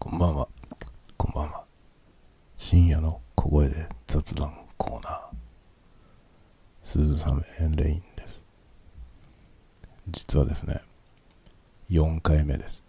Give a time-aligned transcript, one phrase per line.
[0.00, 0.46] こんばんは。
[1.16, 1.64] こんばんは。
[2.56, 5.20] 深夜の小声で雑談コーナー。
[6.84, 7.42] 鈴雨
[7.74, 8.44] レインです。
[10.08, 10.82] 実はですね、
[11.90, 12.84] 4回目です。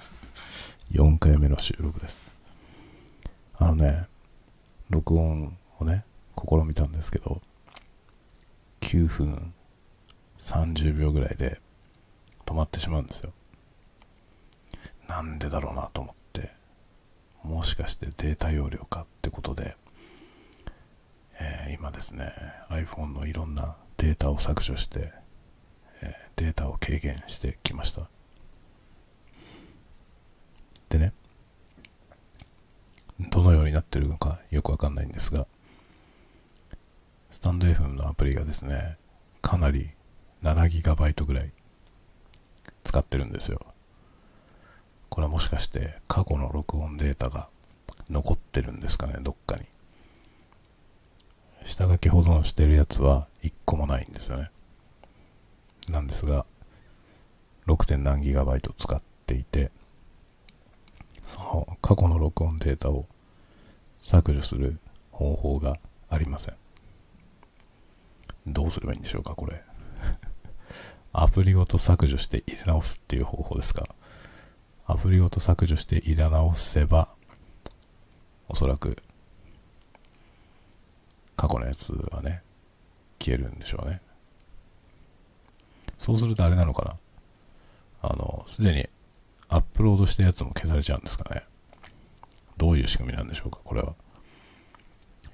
[0.90, 2.22] 4回目の収録です。
[3.58, 4.06] あのね、
[4.88, 7.42] 録音をね、試みたんですけど、
[8.80, 9.52] 9分
[10.38, 11.60] 30秒ぐらいで
[12.46, 13.34] 止まってしまうんですよ。
[15.08, 16.17] なんでだろうなと思って、
[17.48, 19.74] もしかしてデータ容量かってことで、
[21.40, 22.30] えー今ですね、
[22.68, 25.12] iPhone のいろんなデータを削除して、
[26.02, 28.02] えーデータを軽減してきました。
[30.90, 31.14] でね、
[33.30, 35.46] どのようになってるのかよくわかんないんですが、
[37.30, 38.98] スタンド FM のアプリがですね、
[39.40, 39.88] かなり
[40.42, 41.50] 7GB ぐらい
[42.84, 43.60] 使ってるんですよ。
[45.10, 47.48] これはもしかして過去の録音データが
[48.10, 49.64] 残ってるんですかね、どっかに。
[51.64, 54.50] 下書き保存してるやつは1個もないんですよね。
[55.88, 56.46] なんですが、
[57.66, 57.98] 6.
[57.98, 59.70] 何ギガバイト使っていて、
[61.26, 63.06] その過去の録音データを
[64.00, 64.78] 削除する
[65.10, 66.54] 方法がありません。
[68.46, 69.62] どうすればいいんでしょうか、これ。
[71.12, 73.94] アプリごと削除して入れ直すっていう方法ですか
[74.88, 77.08] アプリごと削除して入れ直せば、
[78.48, 78.96] おそらく、
[81.36, 82.42] 過去のやつはね、
[83.20, 84.00] 消えるんでしょうね。
[85.98, 86.84] そうするとあれなのか
[88.02, 88.88] なあの、すでに
[89.50, 91.42] アップロードしたやつも消されちゃうんですかね。
[92.56, 93.94] どういう仕組みなんでしょうか、これは。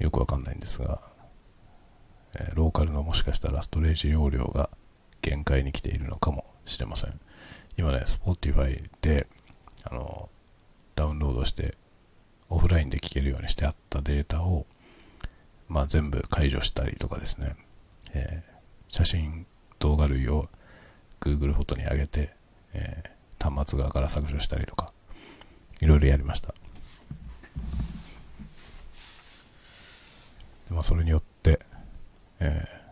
[0.01, 1.01] よくわかんないんですが、
[2.35, 4.69] えーローカルのもしかしたらストレージ容量が
[5.23, 7.21] 限界に来ているのかもしれません。
[7.77, 9.29] 今ね、Spotify で、
[9.85, 10.29] あの、
[10.95, 11.77] ダウンロードして、
[12.49, 14.67] オフラインで聴けるようにしてあったデータを、
[15.69, 17.57] まあ全部解除したりとかですね、
[18.13, 18.55] えー
[18.89, 19.47] 写真、
[19.81, 20.49] 動画類を
[21.21, 22.35] Google フォトに上げて、
[22.75, 23.15] えー
[23.51, 24.93] 端末側から削除したりとか、
[25.81, 26.49] いろいろやりました。
[26.49, 26.55] で
[30.71, 31.61] まあそれによって、
[32.41, 32.85] えー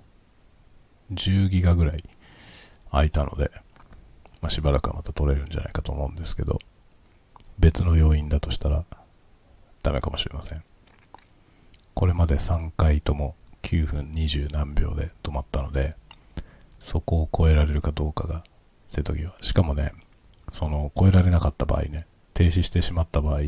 [1.14, 2.02] 10ギガぐらい
[2.90, 3.50] 空いたので、
[4.40, 6.58] まあ、しばらくはまた取れるんじゃないかと思うんですけど、
[7.58, 8.84] 別の要因だとしたら
[9.82, 10.62] ダメかもしれません。
[11.94, 15.96] これまで3回とも9分20何秒で止まったので、
[16.80, 18.44] そこを超えられるかどうかが
[18.88, 19.32] 瀬戸際。
[19.40, 19.92] しかもね、
[20.50, 23.40] その超えられなかった場合ね、停止してしまった場合、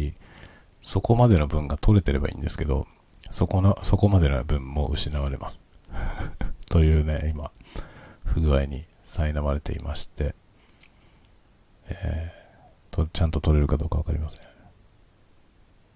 [0.80, 2.86] そこまでの分が取れてればいいんですけど、
[3.30, 5.60] そこの、そこまでの分も失われます。
[6.70, 7.50] というね、今、
[8.24, 10.34] 不具合に苛まれていまして、
[13.14, 14.46] ちゃんと取れるかどうかわかりません。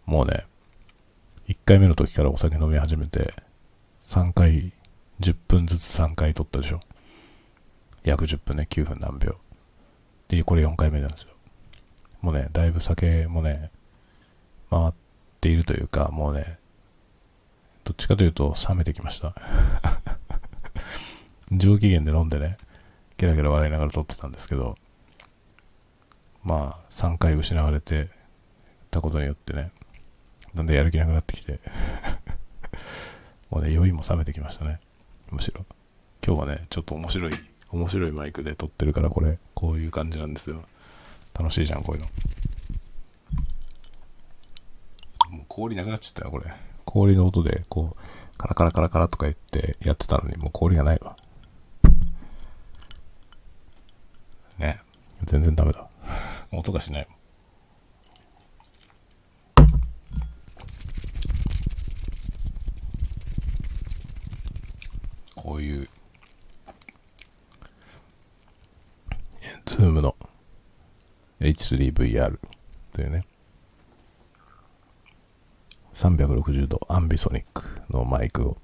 [0.06, 0.46] もうね、
[1.48, 3.34] 1回目の時からお酒飲み始めて、
[4.02, 4.72] 3回、
[5.20, 6.80] 10分ずつ3回取ったでしょ。
[8.04, 9.34] 約10分ね、9分何秒。
[10.28, 11.30] で、これ4回目なんですよ。
[12.22, 13.72] もうね、だいぶ酒もね、
[14.70, 14.92] 回っ
[15.40, 16.58] ているというか、もうね、
[17.82, 19.34] どっちかというと冷めてきました。
[21.50, 22.56] 上機嫌で飲んでね、
[23.16, 24.76] ゲラゲラ笑いながら撮ってたんですけど、
[26.48, 28.08] まあ、3回失われて
[28.90, 29.70] たことによってね、
[30.54, 31.60] なんでやる気なくなってきて、
[33.50, 34.80] もうね、酔いも冷めてきましたね。
[35.30, 35.66] むしろ。
[36.26, 37.32] 今日はね、ちょっと面白い、
[37.68, 40.64] 面白いマイクで撮ってるから、これ、こういう感じなんですよ。
[41.38, 42.08] 楽しいじゃん、こういうの。
[45.36, 46.50] もう氷なくなっちゃったよ、これ。
[46.86, 51.14] 氷の音で、こう、カラカラカラカラとか言ってやってたのに、もう氷がないわ。
[54.56, 54.80] ね。
[55.24, 55.87] 全然ダメだ。
[56.52, 57.08] 音がしない。
[65.34, 65.88] こういう、
[69.64, 70.14] ズームの
[71.40, 72.38] H3VR
[72.92, 73.24] というね、
[75.94, 78.56] 360度アンビソニックのマイクを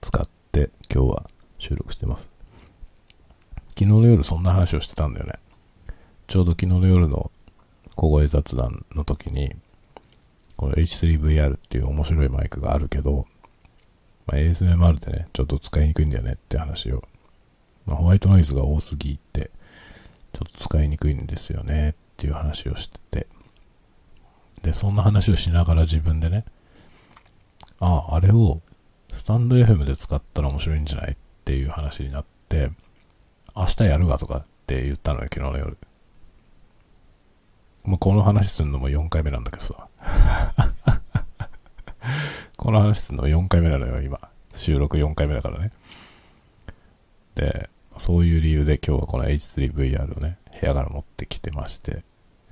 [0.00, 1.26] 使って今日は
[1.58, 2.30] 収録してます。
[3.68, 5.34] 昨日の夜そんな話をしてたんだよね。
[6.30, 7.32] ちょうど昨日の夜の
[7.96, 9.50] 小声雑談の時に、
[10.56, 13.26] この H3VR っていう面白いマイクがあるけど、
[14.26, 17.02] まあ、ASMR でね、ちょっと使いにくいんだよねって話を。
[17.84, 19.50] まあ、ホワイトノイズが多すぎて、
[20.32, 23.26] ちょっと使いにくいんですよねっていう話をしてて。
[24.62, 26.44] で、そんな話をしながら自分でね、
[27.80, 28.60] ああ、あれを
[29.10, 32.70] スタンド FM で使ったら面白いんじゃないっていう話になって、
[33.56, 35.76] 明日やるわとかって言ったのよ、昨日の夜。
[37.84, 39.88] まあ、この話するのも4回目なんだけどさ。
[42.56, 44.20] この話するの4回目なのよ、今。
[44.54, 45.72] 収録4回目だからね。
[47.34, 52.02] で、そういう理由で今日はこの H3VR をね、部屋から持ってきてまして、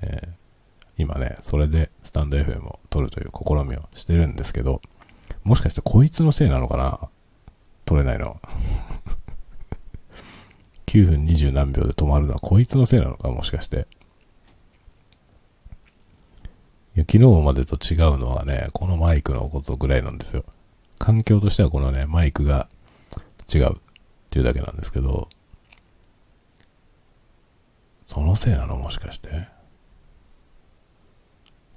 [0.01, 0.29] えー、
[0.97, 4.81] 今ね、それでスタンド FM を撮るという試みをしてるんですけど、
[5.43, 7.09] もしかしてこいつのせいなのかな？
[7.85, 8.39] 撮れないの。
[10.87, 13.29] 9分20何秒で止まるのはこいつのせいなのか？
[13.29, 13.87] もしかして。
[16.88, 20.43] いや昨日までと違うのはね、このマイクのことぐらいなんですよ。
[20.97, 22.67] 環境としてはこのね、マイクが
[23.53, 23.75] 違うっ
[24.29, 25.29] ていうだけなんですけど、
[28.05, 29.47] そのせいなのもしかして。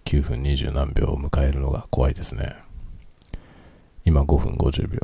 [0.04, 2.54] 9分20何秒を迎えるのが怖いですね。
[4.04, 5.00] 今5分50秒。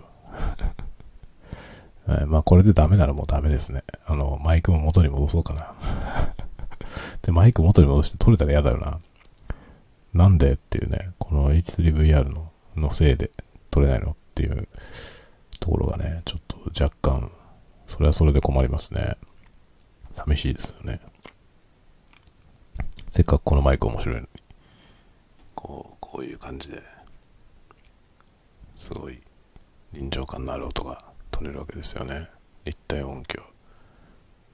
[2.06, 3.84] はい、まあこれでダメならもうダメですね。
[4.06, 5.74] あの、マイクも元に戻そうかな。
[7.22, 8.98] で、マイク元に戻して撮れたら嫌だよな。
[10.14, 13.30] なんでっていうね、この H3VR ののせいで
[13.70, 14.68] 撮れないのっていう
[15.60, 17.30] ところがね、ちょっと若干、
[17.86, 19.16] それはそれで困りますね。
[20.12, 21.00] 寂しいですよね。
[23.10, 24.28] せっかくこのマイク面白いのに、
[25.54, 26.82] こう、こういう感じで、
[28.76, 29.20] すごい
[29.92, 32.28] 臨場感のある音が取れるわけですよね。
[32.64, 33.42] 立体音響。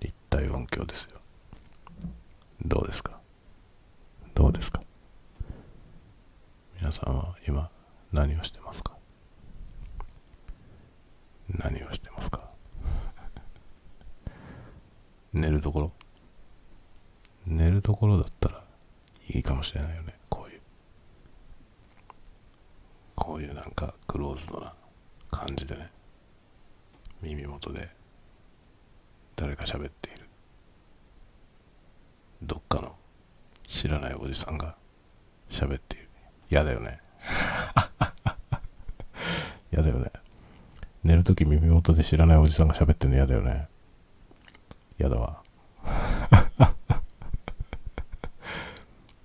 [0.00, 1.20] 立体音響ですよ。
[2.64, 3.18] どうですか？
[4.34, 4.80] どうですか？
[6.84, 7.70] 皆さんは今
[8.12, 8.92] 何をしてますか？
[11.48, 12.50] 何をしてますか？
[15.32, 15.92] 寝るところ？
[17.46, 18.62] 寝るところだったら
[19.30, 20.14] いいかもしれないよね。
[20.28, 20.60] こういう。
[23.14, 24.74] こういうなんかクローズドな
[25.30, 25.90] 感じでね。
[27.22, 27.88] 耳元で
[29.36, 30.28] 誰か喋っている。
[32.42, 32.94] どっかの
[33.66, 34.76] 知らないおじさんが
[35.48, 36.03] 喋っている。
[36.54, 37.00] 嫌だよね。
[39.72, 40.12] 嫌だよね。
[41.02, 43.66] 寝るとき耳元で知らないおじさんが喋ってるの嫌だよね。
[44.96, 45.42] 嫌だわ。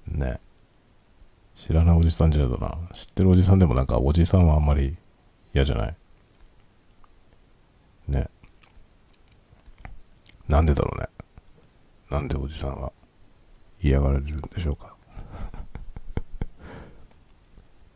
[0.07, 0.39] ね。
[1.53, 2.79] 知らないおじさんじゃだな。
[2.93, 4.97] 知ってるおじさんでもなんかおじさんはあんまり
[5.53, 5.95] 嫌じゃない？
[8.07, 8.27] ね。
[10.47, 11.07] なんでだろうね。
[12.09, 12.91] なんでおじさんは
[13.83, 14.95] 嫌がられるんでしょうか？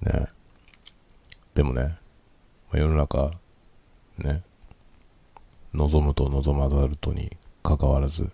[0.04, 0.28] ね。
[1.54, 1.98] でもね
[2.74, 3.32] 世の中
[4.18, 4.44] ね。
[5.74, 8.30] 望むと望まざるとにかかわらず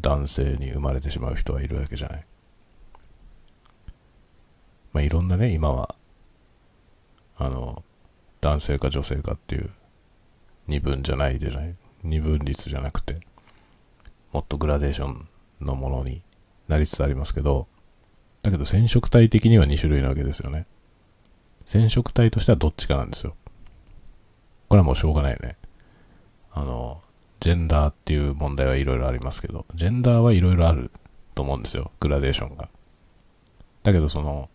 [0.00, 2.26] 男性に生まれてしまう人はいるわけじゃない。
[4.92, 5.94] まあいろんなね今は
[7.36, 7.82] あの
[8.40, 9.70] 男性か女性かっていう
[10.66, 11.74] 二分じゃないじゃない。
[12.02, 13.20] 二分率じゃなくて
[14.32, 15.28] もっとグラデーション
[15.60, 16.22] のものに
[16.68, 17.66] なりつつありますけど
[18.44, 20.66] だけど染色体的には2種類なわけですよね。
[21.64, 23.34] 染色体としてはどっちかなんですよ。
[24.68, 25.56] これはもうしょうがないよね。
[26.52, 27.00] あの
[27.40, 30.92] ジェンダーっていう問題はいろいろありますけどジェンダーはいろいろある
[31.34, 31.90] と思うんですよ。
[31.98, 32.68] グラデーションが。
[33.82, 34.48] だけどその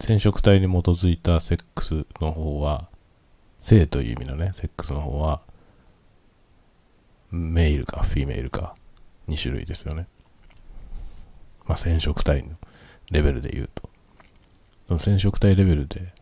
[0.00, 2.88] 染色体に基づいたセックスの方は
[3.64, 5.40] 性という意味のね、セックスの方は、
[7.30, 8.74] メイルかフィメイルか
[9.26, 10.06] 2種類ですよね。
[11.64, 12.50] まあ、染色体の。
[13.10, 13.88] レベルで言うと。
[14.98, 16.12] 染色体レベルで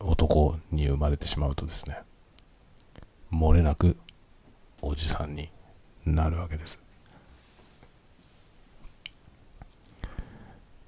[0.00, 1.98] 男に生まれてしまうとですね、
[3.32, 3.96] 漏れなく
[4.82, 5.48] おじさんに
[6.04, 6.80] なるわけです。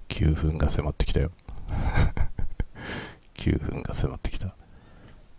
[0.08, 1.30] 9分が迫ってきたよ。
[3.34, 4.54] 9分が迫ってきた。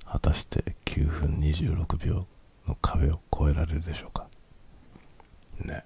[0.06, 2.26] 果たして9分26秒
[2.68, 4.28] の壁を越えられるでしょうか？
[5.60, 5.84] ね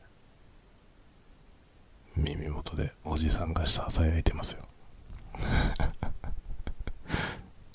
[2.15, 4.59] 耳元でおじさんがささやいてますよ。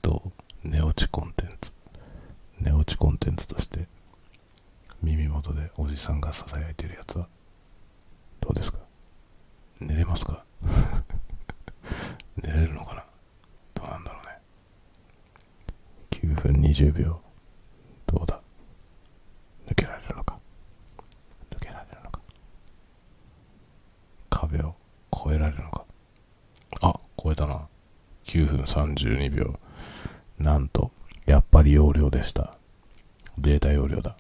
[0.03, 1.73] と寝落ちコンテンツ。
[2.61, 3.87] 寝落ちコンテンツとして
[5.03, 7.29] 耳元でおじさんがささやいてるやつは
[8.41, 8.79] どうですか？
[9.81, 10.45] 寝れますか？
[12.37, 13.05] 寝れるのかな？
[13.75, 14.39] どうなんだろうね。
[16.11, 17.21] 9分20秒
[18.07, 18.41] どうだ
[19.67, 20.39] 抜けられるのか
[21.51, 22.21] 抜けられるのか
[24.31, 24.75] 壁を
[25.13, 25.85] 越えられるのか
[26.81, 27.69] あ超えたな。
[28.25, 29.59] 9分32秒。
[30.39, 30.91] なんと
[31.27, 32.57] やっぱり容量でした。
[33.39, 34.17] データ容量だ。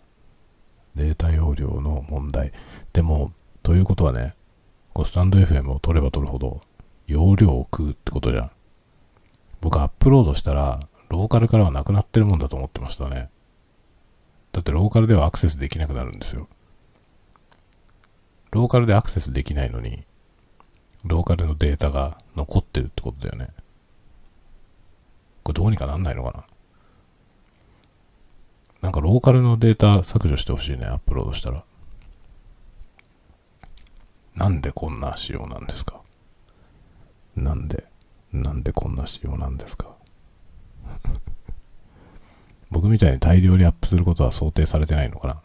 [0.94, 2.52] データ容量の問題。
[2.92, 3.32] でも
[3.62, 4.34] ということはね
[4.92, 6.60] こうスタンド FM を取れば取るほど
[7.06, 8.50] 容量を食うってことじゃん。
[9.60, 13.30] 僕アップロードしたらローカルからはなくなってるもんだと思ってましたね。
[14.52, 16.48] だってローカルではアクセスできなくなるんですよ。
[18.52, 20.06] ローカルでアクセスできないのに、
[21.06, 23.48] ローカルのデータが残ってるってことだよね。
[25.42, 26.44] これどうにかなんないのかな？
[28.82, 31.64] なんかローカルのデータ削除してほしいね、アップロードしたら。
[34.34, 36.00] なんでこんな仕様なんですか？
[37.36, 37.84] なんで、
[38.32, 39.94] なんでこんな仕様なんですか？
[42.70, 45.40] 僕みたいに大量にアップすることは想定されてないのかな？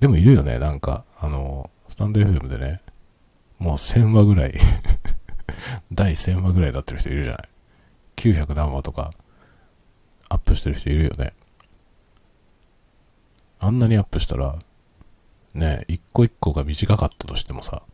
[0.00, 2.80] でもいるよね、なんか、あの、スタンド FM でね、
[3.62, 4.54] もう1000話ぐらい
[5.92, 7.48] 第1000話ぐらいになってる人いるじゃない
[8.16, 9.12] ?900 何話とか、
[10.28, 11.32] アップしてる人いるよね。
[13.60, 14.58] あんなにアップしたら、
[15.54, 17.84] ね、一個一個が短かったとしてもさ、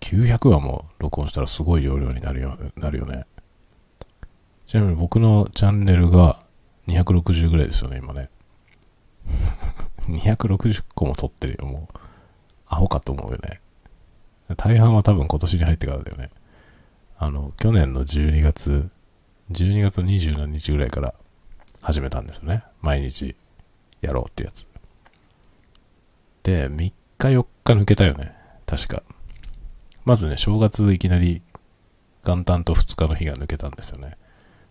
[0.00, 3.24] 900話も録音したらすごい容量になるよなるよね。
[4.66, 6.42] ちなみに僕のチャンネルが
[6.86, 8.28] 260ぐらいですよね、今ね。
[10.04, 11.98] 260個も撮ってるよ、もう。
[12.66, 13.62] アホかと思うよね。
[14.56, 16.30] 大半は多分今年に入ってからだよね。
[17.18, 18.90] あの、去年の12月、
[19.52, 21.14] 12月27日ぐらいから
[21.82, 22.64] 始めたんですよね。
[22.80, 23.36] 毎日
[24.00, 24.66] やろうってやつ。
[26.42, 28.34] で、3日4日抜けたよね。
[28.66, 29.02] 確か。
[30.04, 31.42] まずね、正月いきなり
[32.24, 34.16] 元旦と2日の日が抜けたんですよね。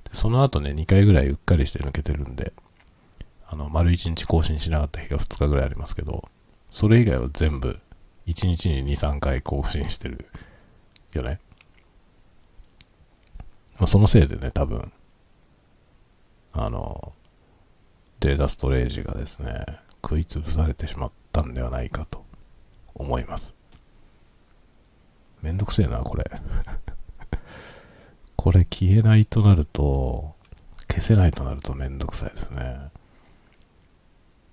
[0.03, 2.53] でその後ね、2回ぐらいうっかりして抜けてるんで、
[3.47, 6.27] あの、丸1日更新しなかった日が2日ぐらいありますけど、
[6.71, 7.79] それ以外は全部
[8.29, 10.25] 1日に2、3回更新してる
[11.13, 11.39] よね。
[13.79, 14.91] まあ、そのせいでね、多分、
[16.53, 17.13] あの、
[18.19, 19.65] データストレージがですね、
[20.03, 22.23] 食いつぶされてしまったんではないかと
[22.93, 23.55] 思います。
[25.41, 26.23] めんどくせえな、これ。
[28.35, 30.35] これ消えないとなると、
[30.87, 32.91] 消せないとなるとめんどくさいですね。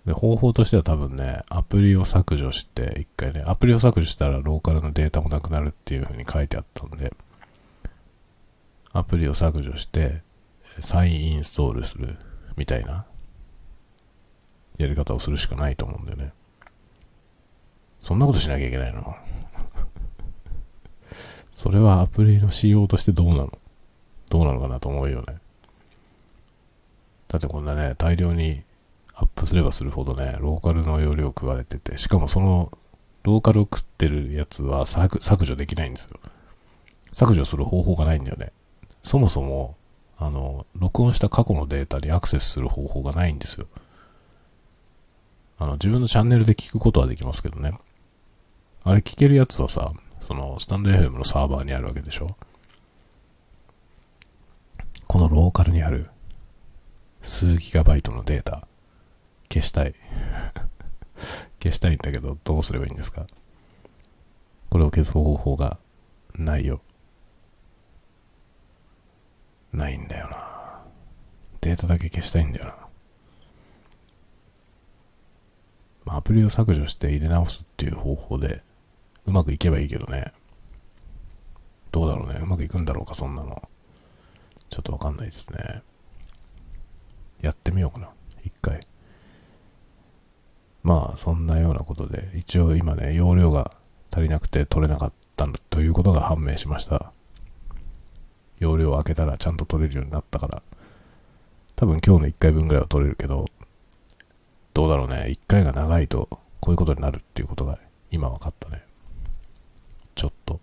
[0.07, 7.13] で、方法としては多分ね、アプリを削除して、一回ね、アプリを削除したらローカルのデータもなくなるっていう風に書いてあったんで、
[8.93, 10.23] アプリを削除して、
[10.81, 12.17] 再インストールする
[12.57, 13.07] みたいな
[14.79, 16.33] やり方をするしかないと思うんだよね。
[18.01, 19.17] そんなことしなきゃいけないの？
[21.51, 23.59] それはアプリの仕様としてどうなの？
[24.31, 25.39] どうなのかなと思うよね。
[27.29, 28.63] だってこんなね、大量に
[29.17, 32.71] アップすればするほどね、ローカルの容量食われてて、しかもその、
[33.23, 36.21] ローカルを食ってるやつは削除できないんですよ。
[37.13, 38.53] 削除する方法がないんだよね。
[39.03, 39.75] そもそも、
[40.19, 43.67] あの、録音した過去のデータにアクセスする方法がないんですよ。
[45.59, 47.73] あの、自分のチャンネルで聞くことはできますけどね。
[48.85, 52.37] あれ聞けるやつはさ、その、スタンド FM のサーバーにあるわけでしょ
[55.07, 56.11] このローカルにある
[57.23, 58.67] 数ギガバイトのデータ。
[59.49, 59.95] 消したい。
[61.63, 63.27] 消したいんだけど、どうすればいいんですか？
[64.71, 65.79] これを消す方法が
[66.35, 66.81] ないよ。
[69.73, 70.83] ないんだよな。
[71.61, 72.77] データだけ消したいんだよな。
[76.17, 78.63] アプリを削除して入れ直すっていう方法で
[79.27, 80.33] うまくいけばいいけどね。
[81.91, 82.39] どうだろうね。
[82.41, 83.69] うまくいくんだろうか、そんなの。
[84.71, 85.83] ちょっとわかんないですね。
[87.41, 88.11] やってみようかな。
[90.87, 93.73] まあそんなようなことで、一応今ね、容量が
[94.13, 97.11] 足りなくて取れなかったということが判明しました。
[98.61, 100.63] 容量を開けたらちゃんと取れるようになったから、
[101.75, 103.47] 多分今日の1回分ぐらいは取れるけど、
[104.75, 106.29] どうだろうね、1回が長いと
[106.61, 107.81] こういうことになるっていうことが
[108.13, 108.85] 今分かったね。
[110.15, 110.61] ちょっと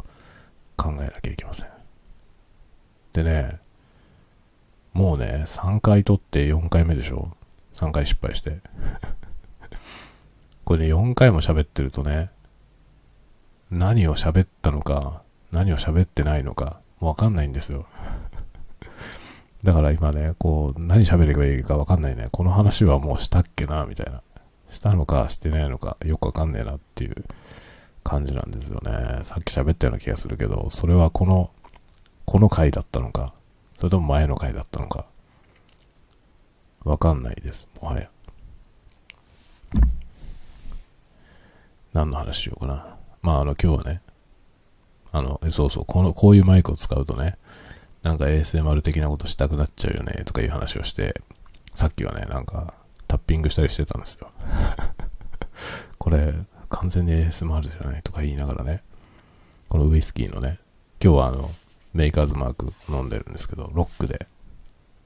[0.77, 1.67] 考えなきゃいけません。
[3.11, 3.59] でね、
[4.93, 7.35] もうね、3回取って4回目でしょ
[7.73, 8.61] ?3 回失敗して。
[10.65, 12.29] これで4回も喋ってるとね、
[13.69, 17.85] 何を喋ったのか、何を喋ってないのか、わかんないんですよ。
[19.63, 22.27] だから今ね、こう、何喋ればいいかわかんないね。
[22.31, 24.21] この話はもうしたっけな、みたいな。
[24.69, 27.25] したのか、してないのか、よくわかんねえなっていう
[28.03, 29.23] 感じなんですよね。
[29.23, 31.51] さっき喋ったような気がするけど、それはこの、
[32.25, 33.33] この回だったのか、
[33.77, 35.05] それとも前の回だったのか、
[36.83, 38.09] わかんないです、もはや。
[41.93, 42.97] 何の話しようかな。
[43.21, 44.01] まあ、あの、今日はね、
[45.11, 47.37] あの、そうそう、この、こういうマイクを使うとね、
[48.01, 51.21] なんか ASMR 的なことしたくなっちゃうよね、とかいう話をして、
[51.73, 52.73] さっきはね、なんか、
[53.07, 54.31] タッピングしたりしてたんですよ。
[55.99, 56.33] これ、
[56.69, 58.83] 完全に ASMR じゃないとか言いながらね、
[59.69, 60.59] このウイスキーのね、
[61.01, 61.51] 今日はあの、
[61.93, 64.27] メーカーズマーク飲んでるんですけど、ロックで、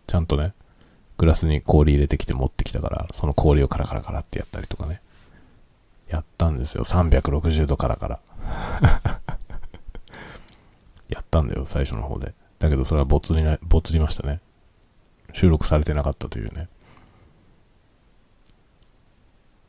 [0.07, 0.53] ちゃんとね、
[1.17, 5.01] グラスに氷入れてきて持ってきたから、その氷をカラカラカラってやったりとかね、
[6.09, 6.83] やったんですよ。
[6.83, 8.19] 360度からから。
[11.09, 12.33] やったんだよ、最初の方で。
[12.59, 14.41] だけどそれはボツにな、ボツりましたね。
[15.33, 16.69] 収録されてなかったというね。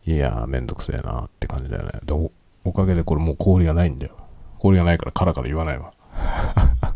[0.06, 2.00] いやー、めんどくせえなーって感じだよね。
[2.04, 2.32] でお、
[2.64, 4.16] おかげでこれもう氷がないんだよ。
[4.58, 5.92] 氷がないからカラカラ言わないわ。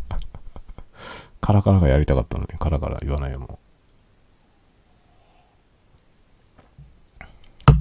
[1.40, 3.58] カラカラがやりたかったのにカラカラ言わないよ、もう。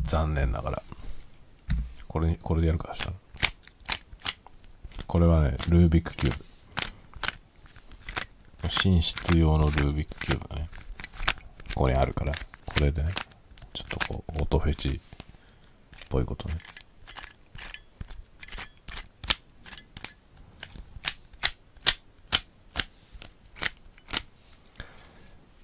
[0.04, 0.84] 残念ながら。
[2.12, 3.14] これ、これでやるかした
[5.08, 6.46] これはね、ルービックキューブ。
[8.90, 10.70] 寝室用のルービックキューブがね、
[11.74, 13.12] ここにあるから、これでね、
[13.72, 15.00] ちょっとこう、音フェチっ
[16.10, 16.56] ぽいことね。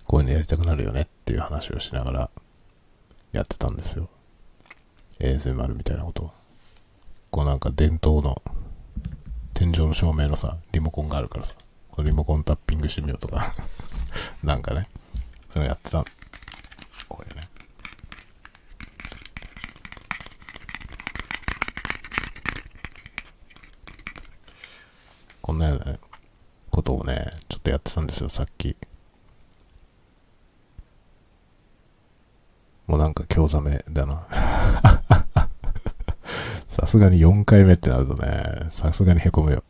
[0.06, 2.30] こういうのやりたくなるよねっていう話をしながら
[3.34, 4.08] やってたんですよ。
[5.20, 6.32] ASMR みたいなこと。
[7.32, 8.42] こうなんか伝統の
[9.54, 11.56] 天井の照明のさ、リモコンがあるからさ、
[11.90, 13.56] こリモコンタッピングしてみようとか
[14.44, 14.88] なんかね、
[15.50, 16.06] それやってた。
[17.10, 17.48] これね。
[25.42, 26.00] こんなようなね、
[26.70, 28.76] ことをね、ちょっとやってたんですよ、さっき。
[32.86, 34.28] もうなんか興ざめだな。
[36.68, 39.64] さすがに4回目ってなるとね、さすがに凹むよ。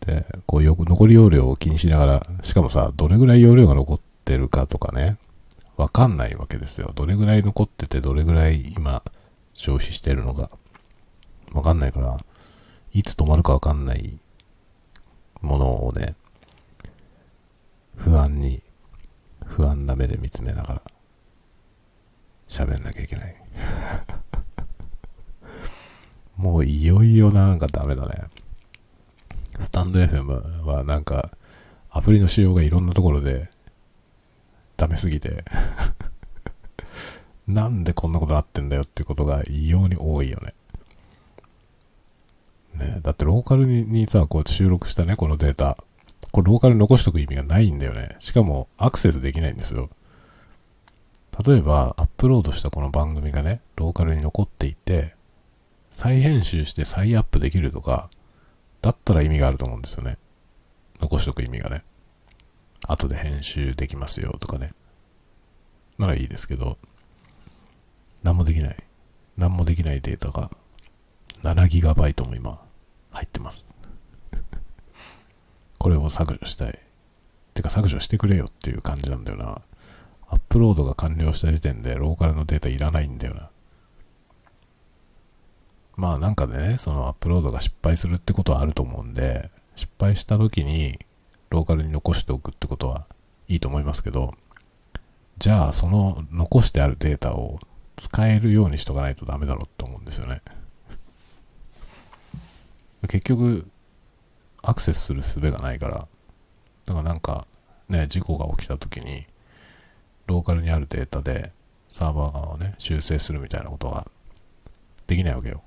[0.00, 5.18] で、こうよく残り容量を気にしながら、しかもさ、どれぐらい容量が残ってるかとかね、
[5.76, 6.92] わかんないわけですよ。
[6.94, 9.02] どれぐらい残ってて、どれぐらい今
[9.54, 10.50] 消費してるのか、
[11.52, 12.18] わかんないから、
[12.92, 14.18] いつ止まるかわかんない
[15.40, 16.14] ものをね、
[17.96, 18.62] 不安に、
[19.46, 20.82] 不安な目で見つめながら、
[22.50, 23.36] 喋んなきゃいけない。
[26.36, 28.24] もういよいよなんかダメだね。
[29.60, 31.30] スタンド FM はなんか、
[31.90, 33.50] アプリの仕様がいろんなところで、
[34.76, 35.44] ダメすぎて
[37.46, 40.54] なんでこんなことなってんだよってことが異様に多いよね。
[42.86, 45.76] ねだってローカルにさ、こう収録したね、このデータ。
[46.32, 48.16] これローカルに残しとく意味がないんだよね。
[48.18, 49.90] しかもアクセスできないんですよ。
[51.46, 55.14] 例えば、アップロードしたこの番組がね、ローカルに残っていて、
[55.88, 58.10] 再編集して再アップできるとか、
[58.82, 60.18] だったら意味があると思うんですよね。
[61.00, 61.82] 残しとく意味がね。
[62.86, 64.74] 後で編集できますよとかね。
[65.98, 66.76] ならいいですけど、
[68.22, 68.76] 何もできない。
[69.38, 70.50] 何もできないデータが
[71.42, 72.60] 7GB も今
[73.12, 73.66] 入ってます。
[75.78, 76.78] これを削除したい。
[77.54, 79.62] てか削除してくれよっていう感じなんだよな。
[80.50, 83.50] アップロードが完了した時点でローカルのデータいらないんだよな。
[85.96, 90.98] まあなんかでね、そのアップロードが失敗するってことはあると思うんで、失敗した時に
[91.50, 93.06] ローカルに残しておくってことは
[93.46, 94.34] いいと思いますけど、
[95.38, 97.60] じゃあその残してあるデータを
[97.94, 100.42] 使えるようにしとかないとダメだろうって思うんですよね。
[103.02, 103.70] 結局、
[104.62, 106.08] アクセスする術がないから、
[106.86, 107.46] だからなんか
[107.88, 109.26] ね、事故が起きた時に、
[110.30, 111.52] ローカルにあるデータで
[111.88, 114.06] サーバー側をね、修正するみたいなことは
[115.08, 115.60] できないわけよ。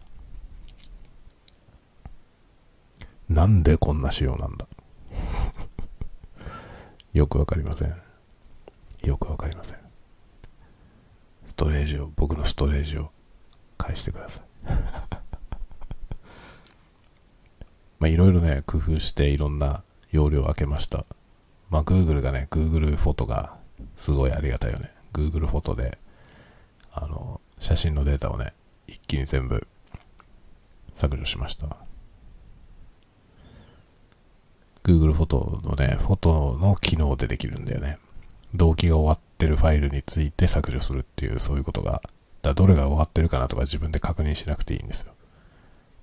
[3.28, 4.66] なんでこんな仕様なんだ？
[7.12, 7.94] よくわかりません。
[9.04, 9.80] よくわかりません。
[11.46, 13.12] ストレージを、僕のストレージを
[13.78, 14.44] 返してください。
[18.00, 21.06] まあいろいろね、工夫していろんな容量を開けました。
[21.70, 23.62] まあ Google がね、Google フォトが
[23.96, 24.92] すごいありがたいよね。
[25.14, 25.98] Google フォトで、
[26.94, 28.54] あの、写真のデータをね、
[28.88, 29.68] 一気に全部
[30.94, 31.78] 削除しました。
[34.84, 38.00] Google フォトのね、フォトの機能でできるんだよね。
[38.54, 42.02] 同期が終わってるファイルについて削除するっていう、そういうことが、
[42.42, 45.14] だどれが終わってるかなとか自分で確認しなくていいんですよ。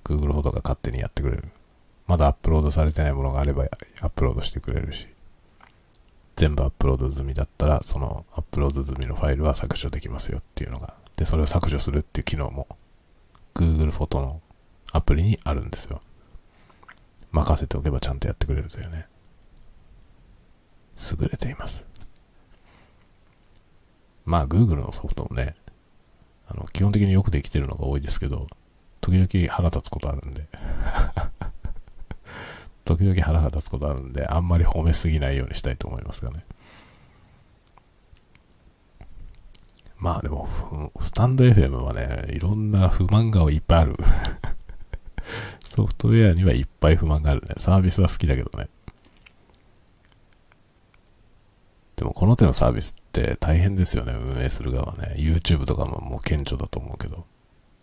[0.04, 1.50] Google フォトが勝手にやってくれる。
[2.06, 5.06] まだアップロードされてないものがあればアップロードしてくれるし、
[6.40, 12.66] 全部アップロード済みだったら、そのアップロード済みのファイルは削除できますよっていうのが、で、それを削除するっていう機能も、
[13.55, 14.40] Google フォトの
[14.90, 16.00] アプリにあるんですよ。
[17.31, 19.07] 任せておけばちゃんとやってくれるというね。
[21.20, 21.87] 優れています。
[24.24, 25.57] まあ、Google のソフトもね、
[26.48, 28.46] あの、基本的によくできてるのが多いですけど、
[29.03, 30.46] 時々腹立つことあるんで
[32.96, 36.44] 時々腹が立つことあるんで、あんまり褒めすぎないようにしたいと思いますがね。
[39.96, 40.48] まあでも、
[40.98, 43.96] スタンド FM はね、いろんな不満がいっぱいある
[45.64, 47.55] ソフトウェアにはいっぱい不満があるね。
[47.59, 48.68] サービスは好きだけどね。
[51.96, 55.14] でもこの手のサービスって大変ですよね、運営する側ね。
[55.16, 57.26] YouTube とかももう顕著だと思うけど。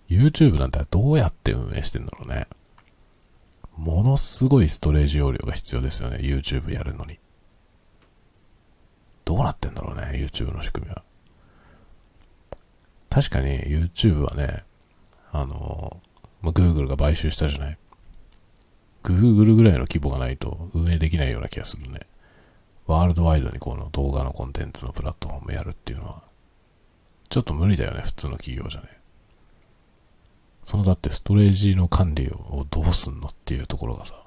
[0.09, 2.47] YouTube なんてどうやって運営してんだろうね。
[3.77, 7.19] ものすごいストレージ容量が必要ですよね、YouTube やるのに。
[9.23, 11.03] どうなってんだろうね、YouTube の仕組みは。
[13.09, 14.63] 確かに YouTube はね、
[15.31, 16.01] あの、
[16.41, 17.77] ま Google が買収したじゃない。
[19.03, 21.99] Google ぐらいの規模がないと運営できないような気がするね。
[22.87, 26.23] ワールドワイドにこの動画のコンテンツのプラットフォームやるっていうのは、
[27.29, 28.96] ちょっと無理だよね、普通の企業じゃね。
[30.67, 34.21] そのだってストレージの管理をどうすんのっていうところがさ、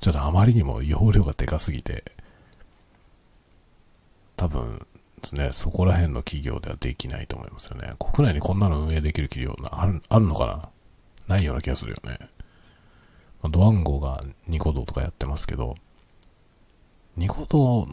[0.00, 2.02] ちょっとあまりにも容量がでかすぎて、
[4.34, 4.84] 多分
[5.20, 7.92] ですね、そこら辺の企業ではできないと思いますよね。
[8.00, 10.72] 国内にこんなの運営できる企業あるあるのか
[11.28, 11.36] な？
[11.36, 12.18] ないような気がするよね。
[13.48, 15.76] ドワンゴがニコ動とかやってますけど、
[17.16, 17.86] ニコ動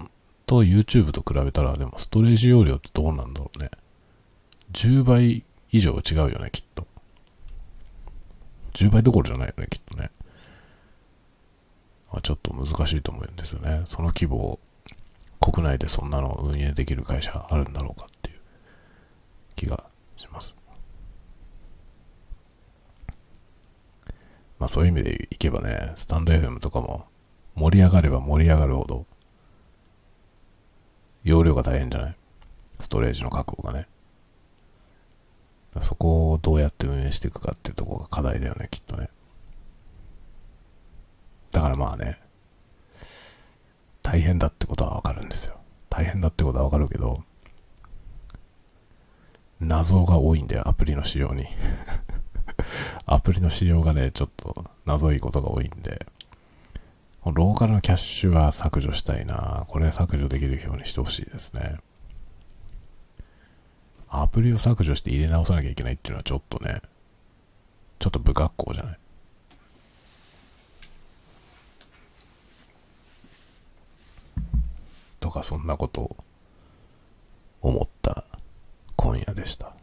[0.48, 3.70] と YouTube と比べたら、でもストレージ容量ってどうなんだろうね。
[4.72, 6.88] 10倍以上違うよね、きっと。
[8.74, 10.12] 10倍どころじゃないよね、きっとね。
[12.12, 13.82] まちょっと難しいと思うんですよね。
[13.86, 14.60] その規模を
[15.40, 18.40] 国内でそんなの運営できる会社あるんだろうかっていう
[19.56, 19.84] 気が
[20.18, 20.58] します。
[24.60, 27.06] まあそういう意味でいけばね、スタンド FM とかも
[27.56, 29.06] 盛り上がれば盛り上がるほど、
[31.24, 32.16] 容量が大変じゃない？
[32.80, 33.88] ストレージの確保がね。
[35.82, 39.10] そこをどうやって運営していくかっていうとこが課題だよね、きっとね。
[41.52, 42.20] だからまあね、
[44.02, 45.60] 大変だってことはわかるんですよ。
[45.90, 47.24] 大変だってことはわかるけど、
[49.60, 51.46] 謎が多いんだよ、アプリの仕様に。
[53.06, 56.06] アプリの仕様がね、ちょっと謎いことが多いんで、
[57.26, 59.66] ローカルのキャッシュは削除したいな。
[59.68, 61.78] これ削除できるようにしてほしいですね。
[64.10, 66.82] アプリを削除して入れ直さなきゃいけないっていうのはちょっとね、
[68.00, 69.00] ちょっと不格好じゃない？
[75.20, 76.18] とかそんなことを
[77.62, 78.24] 思った
[78.96, 79.74] 今夜でした。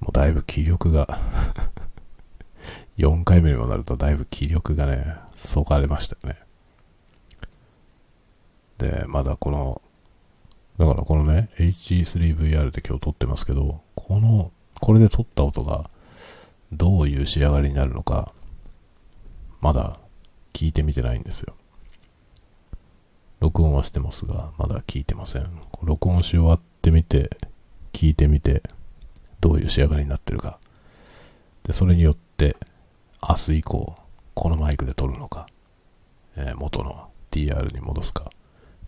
[0.00, 1.18] もうだいぶ気力が
[2.98, 6.40] 4回目にもなるとだいぶ気力がね、そがれましたよね。
[8.76, 9.80] で、まだこの、
[10.78, 15.88] だからこのね、HG3VR で今日撮ってますけど、この、これで撮った音が
[16.72, 18.32] どういう仕上がりになるのか、
[19.60, 19.98] まだ
[20.52, 21.54] 聞いてみてないんですよ。
[23.40, 25.60] 録音はしてますが、まだ聞いてません。
[25.82, 27.30] 録音し終わってみて、
[27.92, 28.62] 聞いてみて、
[29.40, 30.58] どういう仕上がりになってるか。
[31.62, 32.56] で、それによって、
[33.26, 33.94] 明日以降、
[34.34, 35.46] このマイクで撮るのか、
[36.36, 38.30] えー、元の TR に戻すか、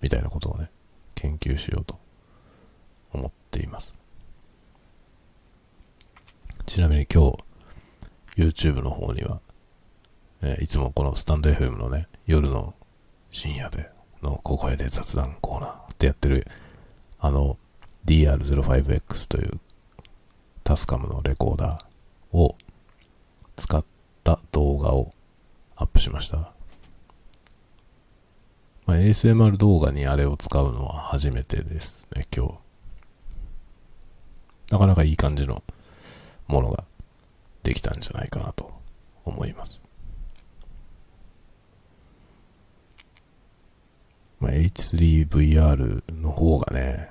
[0.01, 0.71] みたいなことをね、
[1.17, 1.99] 研究しようと
[3.13, 3.97] 思っています。
[6.67, 7.39] ちなみに今日、
[8.37, 9.41] YouTube の方には、
[10.43, 12.75] えー、いつもこのスタンド FM のね、夜の
[13.31, 13.91] 深夜で
[14.23, 16.47] の小声で雑談コーナーってやってる、
[17.19, 17.57] あの
[18.05, 19.61] DR05X という
[20.65, 22.57] タスカムのレコーダーを
[23.57, 23.85] 使っ
[24.23, 25.13] た動画を
[25.77, 26.56] アップしました。
[28.87, 32.55] まあ、ASMR 動画にあれを使うのは初めてですね、今日。
[34.71, 35.63] なかなかいい感じの
[36.47, 36.85] ものが
[37.63, 38.73] できたんじゃないかなと
[39.25, 39.83] 思います。
[44.39, 47.11] まあ、H3VR の方がね、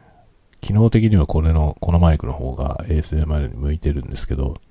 [0.61, 4.61] 機能的にはこれの、このマイクの方が ASMR に向いてるんですけど、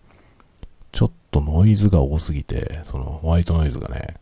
[0.90, 4.16] ちょっとノイズが多すぎて、そのホワイトノイズがね、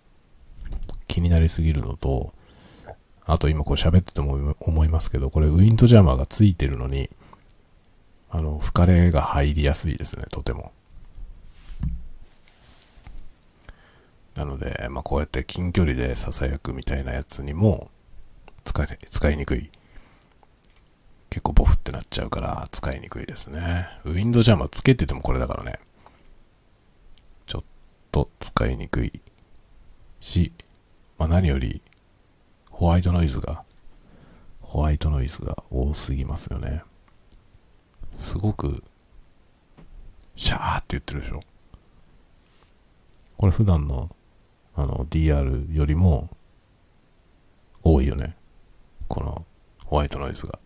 [1.06, 2.32] 気になりすぎるのと、
[3.24, 7.08] あと今これ喋ってても思いますけど、これウィンドジャマーがついてるのに、
[8.30, 10.72] あの、吹かれが入りやすいですね、とても。
[14.34, 17.90] なので、まあ、こうやって近距離で囁くみたいなやつにも
[18.64, 19.70] 使い、使いにくい。
[21.28, 23.88] 結構ボフってなっちゃうから使いにくいですね。
[24.04, 25.78] ウィンドジャマーつけててもこれだからね。
[27.46, 27.62] ちょっ
[28.10, 29.20] と使いにくい
[30.20, 30.52] し、
[31.18, 31.82] まあ、何より
[32.72, 33.62] ホワイトノイズが、
[34.60, 36.82] ホワイトノイズが多すぎますよね。
[38.12, 38.82] すごく、
[40.36, 41.40] シャーって言ってるでしょ。
[43.36, 44.14] これ普段の
[44.74, 46.28] あの DR よりも
[47.82, 48.36] 多いよね。
[49.08, 49.44] この
[49.84, 50.58] ホワイトノイズが。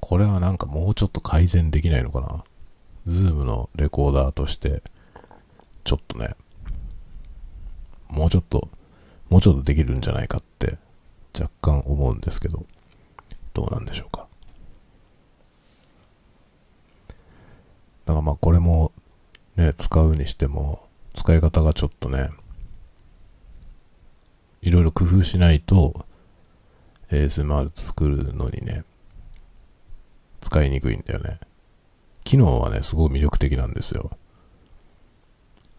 [0.00, 2.44] これはなんかもうちょっと改善できないのかな。
[3.06, 4.82] ズームのレコーダーとして、
[5.84, 6.34] ちょっとね、
[8.08, 8.68] もうちょっと、
[9.28, 10.78] もうちょっとできるんじゃないかって
[11.38, 12.64] 若干思うんですけど、
[13.54, 14.26] どうなんでしょうか。
[18.06, 18.92] だからまあこれも
[19.56, 22.30] ね、使うにしても、使い方がちょっとね、
[24.62, 26.04] いろいろ工夫しないと、
[27.10, 28.84] ASMR 作るのにね、
[30.40, 31.40] 使いにくいんだよね。
[32.24, 34.10] 機能はね、すごい魅力的なんですよ。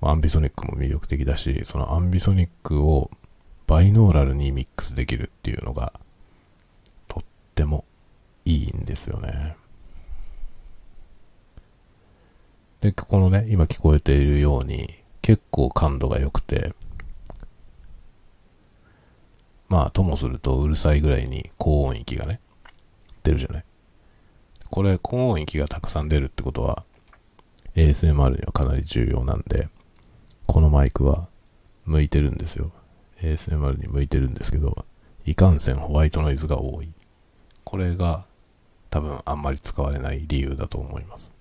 [0.10, 3.12] アンビソニックも魅力的だし、そのアンビソニックを
[3.68, 5.92] バイノーラルにミックスできるっていうのが、
[7.08, 7.24] とっ
[7.56, 7.84] ても
[8.46, 9.58] いいんですよね。
[12.80, 16.74] で、このね、今聞こえているように、結構感度が良くて、
[19.68, 22.40] まあ、ともするとうるさいぐらいに高音域がね、
[23.24, 23.66] 出るじゃない。
[24.70, 26.86] これ、高音域がたくさん出るってことは、
[27.76, 29.68] ASMR にはかなり重要なんで、
[30.48, 31.28] このマイクは
[31.86, 32.72] 向いてるんですよ。
[33.22, 34.86] ASMR に向いてるんですけど、
[35.26, 36.90] いかんせんホワイトノイズが多い。
[37.64, 38.26] これが
[38.90, 41.36] 多分あんまり使われない理由だと思います。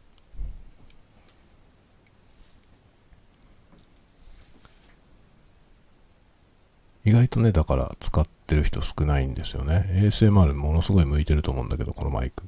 [7.04, 9.88] 意外とね、だから使ってる人少ないんですよね。
[9.92, 12.42] ASMR ものすごい向いてると思うんだけど、このマイク。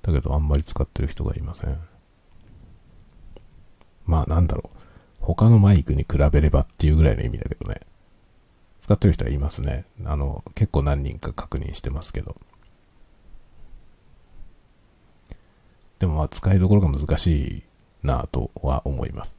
[0.00, 1.78] だけどあんまり使ってる人がいません。
[4.06, 4.77] まあなんだろう。
[5.34, 7.82] 他のマイクに比べればっていうぐらいの意味だけどね。
[8.80, 9.84] 使ってる人はいますね。
[10.06, 12.34] あの、結構何人か確認してますけど。
[15.98, 17.62] でもまあ使いどころが難しい
[18.02, 19.36] なぁとは思います。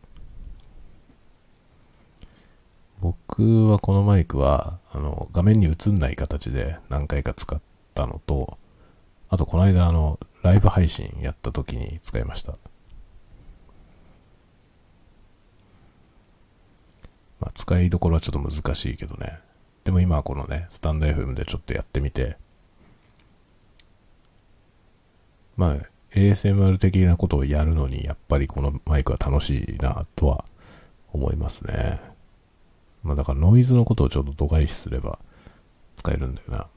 [3.02, 7.60] 僕はこのマイクは、あの、画面に映んない形で何回か使っ
[7.96, 8.60] たのと、
[9.30, 12.54] あとこの間あの、ライブ配信やった時に使いました。
[17.40, 19.40] まあ、使いどころはちょっと難しいけどね。
[19.84, 22.38] でも今はこのね、スタンド FM でちょっとやってみて、
[25.56, 25.78] まあ、
[26.16, 30.46] ASMR 的なことをやるのに、やっぱりこのマイクは楽しいなとは
[31.12, 32.00] 思いますね。
[33.04, 35.20] まあだからノイズのことをちょっと度外視すれば
[35.96, 36.68] 使えるんだよな。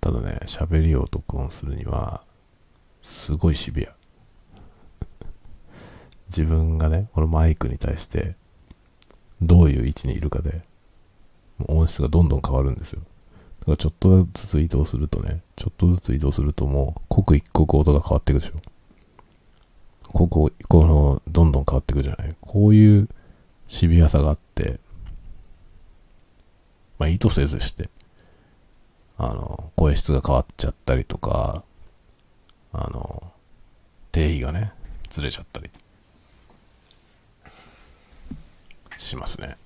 [0.00, 2.24] ただね、喋りを録音するには、
[3.02, 3.94] すごいシビア。
[6.36, 8.34] 自分がね、このマイクに対して、
[9.42, 10.62] どういう位置にいるかで、
[11.68, 13.02] 音質がどんどん変わるんですよ。
[13.60, 18.54] だからちょっとずつ移動するとね、ちょっとずつ移動するともう、刻一刻音が変わっていくでしょ。
[20.12, 22.34] ここ、この、どんどん変わっていくじゃない。
[22.40, 23.08] こういう
[23.68, 24.80] シビアさがあって、
[26.98, 27.90] まあ意図せずして、
[29.18, 31.62] あの、声質が変わっちゃったりとか、
[32.72, 33.22] あの、
[34.12, 34.72] 定義がね、
[35.08, 35.70] ずれちゃったり
[39.02, 39.56] しますね。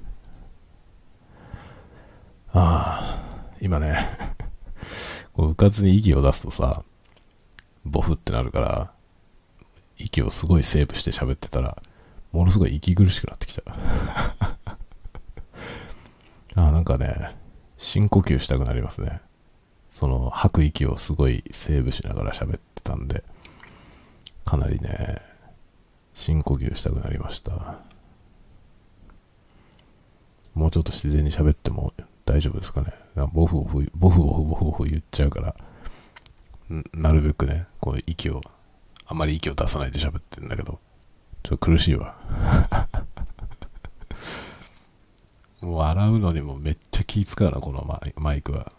[2.53, 4.09] ああ、今ね
[5.35, 6.83] こう、うかつに息を出すとさ、
[7.85, 8.91] ボフってなるから、
[9.99, 11.77] 息をすごいセーブして喋ってたら、
[12.33, 13.63] ものすごい息苦しくなってきた。
[16.57, 17.37] あなんかね、
[17.77, 19.21] 深呼吸したくなりますね。
[19.89, 23.25] その吐く息をすごいセーブしながら喋ってたんで、
[24.45, 25.21] かなりね、
[26.15, 27.81] 深呼吸したくなりました。
[30.57, 31.93] もうちょっと自然に喋っても
[32.25, 32.91] 大丈夫ですかね。
[33.35, 35.55] ボフボフ、ボフボフボフボフ言っちゃうから、
[36.95, 38.41] なるべくね、こう息を、
[39.05, 40.81] あまり息を出さないで喋ってるんだけど、
[41.43, 42.17] ちょっと苦しいわ。
[45.61, 48.73] もう笑うのにもめっちゃ気使うな、このマイクは。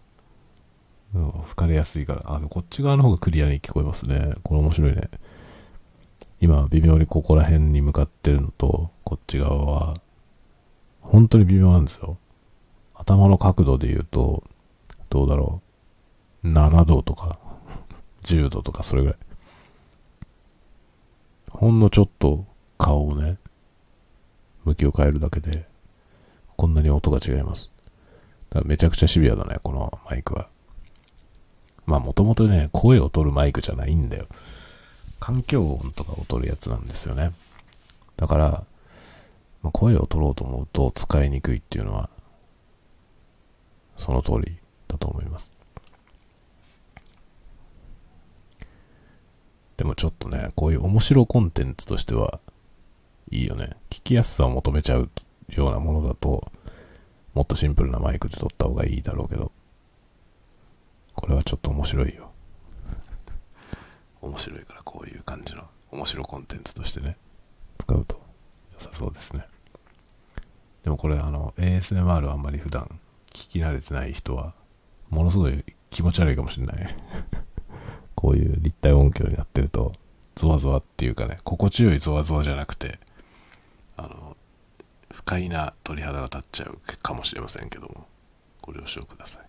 [1.14, 2.24] 吹かれやすいから。
[2.26, 4.34] あの、こっち側の方がクリアに聞こえますね。
[4.42, 5.12] これ面白いね。
[6.42, 9.94] 今、微妙にここら辺に向かってるのと、こっち側は
[11.08, 12.18] 本当に微妙なんですよ。
[12.94, 14.44] 頭の角度で言うと、
[15.10, 15.62] どうだろ
[16.44, 16.48] う。
[16.48, 17.40] 7度とか、
[18.22, 19.18] 10度とか、それぐらい。
[21.52, 22.46] ほんのちょっと
[22.78, 23.38] 顔をね、
[24.66, 25.68] 向きを変えるだけで、
[26.56, 27.72] こんなに音が違います。
[28.50, 30.50] だからめちゃくちゃシビアだね、このマイクは。
[31.86, 34.28] まあもともとね、声を取るマイクじゃないんだよ。
[35.20, 37.32] 環境音とかを取るやつなんですよね。
[38.18, 38.64] だから、
[39.64, 42.10] まあ、声を取ろうと思うと使いにくいっていうのは、
[43.96, 45.52] その通りだと思います。
[49.78, 52.40] でもちょっとね、こういう面白コンテンツとしては
[53.30, 53.72] いいよね。
[53.90, 55.10] 聞きやすさを求めちゃう
[55.50, 56.52] ようなものだと、
[57.34, 59.52] もっとシンプルなマイクで撮った方がいいだろうけど、
[61.44, 62.32] ちょっと面白いよ。
[64.22, 67.18] 面白いからこういう感じの面白コンテンツとしてね、
[67.78, 68.20] 使うと
[68.78, 69.46] 良さそうですね。
[70.84, 73.00] でもこれあの ASMR あんまり普段
[73.34, 74.54] 聞き慣れてない人は、
[75.10, 76.96] ものすごい気持ち悪いかもしれない。
[78.16, 79.94] こういう立体音響になってると、
[80.36, 83.00] ゾワゾワっていうかね、心地よいゾワゾワじゃなくて、
[83.96, 84.38] あの、
[85.12, 88.08] 不快な鳥肌が立っちゃうかもしれませんけども、
[88.62, 89.42] ご了承ください。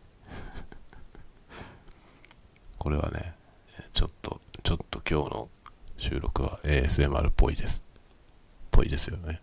[2.78, 3.34] これはね、
[3.92, 5.48] ちょっと、ちょっと今日の
[5.96, 7.82] 収録は ASMR っぽいです。
[8.78, 9.40] ぽいですよね。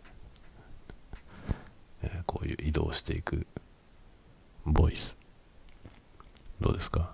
[2.04, 3.46] えこういう移動していく
[4.66, 5.18] ボイス。
[6.62, 7.14] どうですか？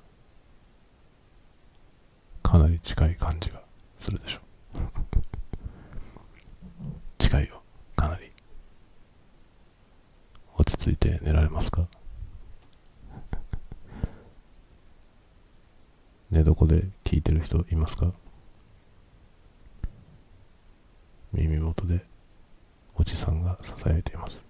[2.43, 3.63] かなり近い感じが
[3.97, 4.41] するでしょ
[7.17, 7.63] 近いよ。
[7.95, 8.31] かなり。
[10.57, 11.87] 落ち着いて寝られますか？
[16.29, 18.13] 寝床で聞いてる人いますか？
[21.33, 22.10] 耳元で。
[22.95, 24.45] おじさんが支えています。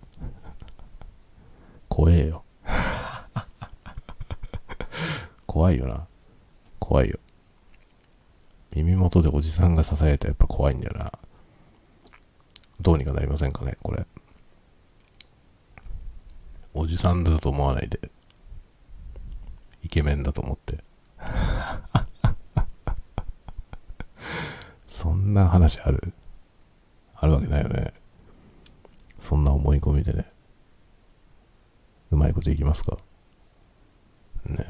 [1.87, 2.43] 怖えよ。
[5.45, 6.07] 怖いよな。
[6.79, 7.19] 怖いよ。
[8.75, 11.11] 耳元でおじさんが支えてやっぱ怖いんだよな。
[12.79, 14.05] どうにかなりませんかねこれ。
[16.73, 17.99] おじさんだと思わないで。
[19.83, 20.83] イケメンだと思って。
[24.87, 26.13] そんな話ある？
[27.15, 27.93] あるわけないよね。
[29.31, 30.29] そんな思い込みでね。
[32.11, 32.97] うまいこといきますか？
[34.45, 34.67] ね。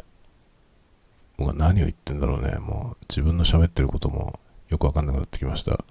[1.35, 2.59] 僕は何を言ってんだろうね。
[2.59, 5.83] もう自分の喋ってることもよくわかんなくなってきました。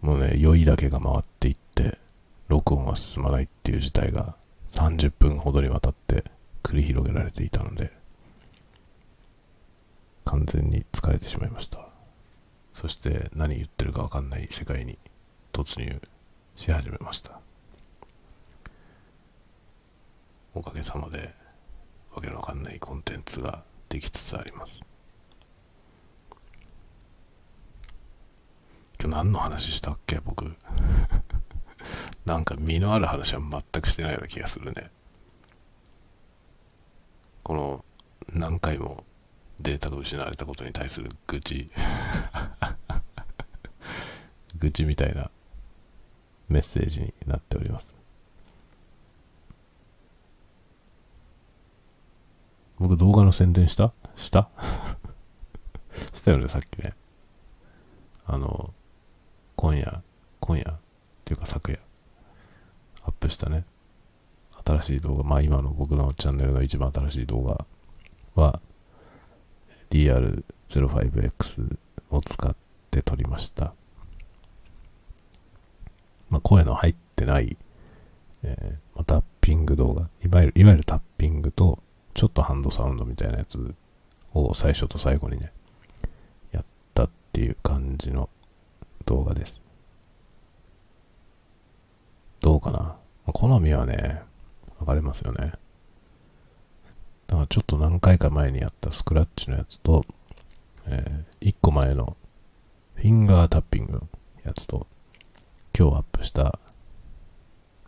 [0.00, 1.98] もうね、酔いだけが回っていって、
[2.46, 4.36] 録音は進まないっていう事態が
[4.68, 6.22] 30分ほどにわたって
[6.62, 7.90] 繰り広げられていたので、
[10.24, 11.84] 完全に疲れてしまいました。
[12.72, 14.96] そして何言ってるかわかんない世界に
[15.52, 16.00] 突入
[16.56, 17.40] し始めました。
[20.54, 21.34] おかげさまで
[22.14, 24.82] わけのわかんないコンテンツができつつあります。
[29.00, 30.20] 今日何の話したっけ？
[30.24, 30.44] 僕。
[32.24, 34.90] なんか身のある話は全くしてないような気がするね。
[37.42, 37.84] この
[38.32, 39.04] 何回も
[39.58, 41.70] データが失われたことに対する愚痴。
[44.56, 45.30] 愚痴みたいな。
[46.52, 47.94] メッセージになっております。
[52.78, 53.92] 僕動画の宣伝した？
[54.16, 54.48] した？
[56.12, 56.94] したよねさっきね。
[58.26, 58.72] あの
[59.56, 60.02] 今夜
[60.40, 60.76] 今夜っ
[61.24, 61.80] ていうか昨夜
[63.04, 63.64] アップしたね。
[64.64, 67.66] 新しい動画まあ今の僕のチャンネルの一番新しい動画
[68.34, 68.60] は
[69.90, 71.78] DR05X
[72.10, 72.56] を使っ
[72.90, 73.74] て撮りました。
[76.32, 77.58] まあ、声の入ってない、
[78.42, 81.78] えー、ま、タッピング動画、いわゆる、いわゆるタッピングと、
[82.14, 83.74] ちょっとハンドサウンドみたいなやつ
[84.32, 85.52] を最初と最後にね、
[86.50, 86.64] やっ
[86.94, 88.30] たっていう感じの
[89.04, 89.60] 動画です。
[92.40, 94.22] どうかな、まあ、好みはね、
[94.78, 95.52] 分かれますよね。
[97.26, 100.02] だからちょっと何回か前にやったスクラッチのやつと、
[100.86, 102.16] えー、1個前の
[102.94, 104.08] フィンガータッピングの
[104.44, 104.86] やつと、
[105.78, 106.58] 今日アップした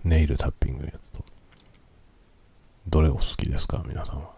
[0.05, 1.25] ネイルタッピングのやつと、
[2.89, 3.83] どれお好きですか？
[3.87, 4.31] 皆さんは。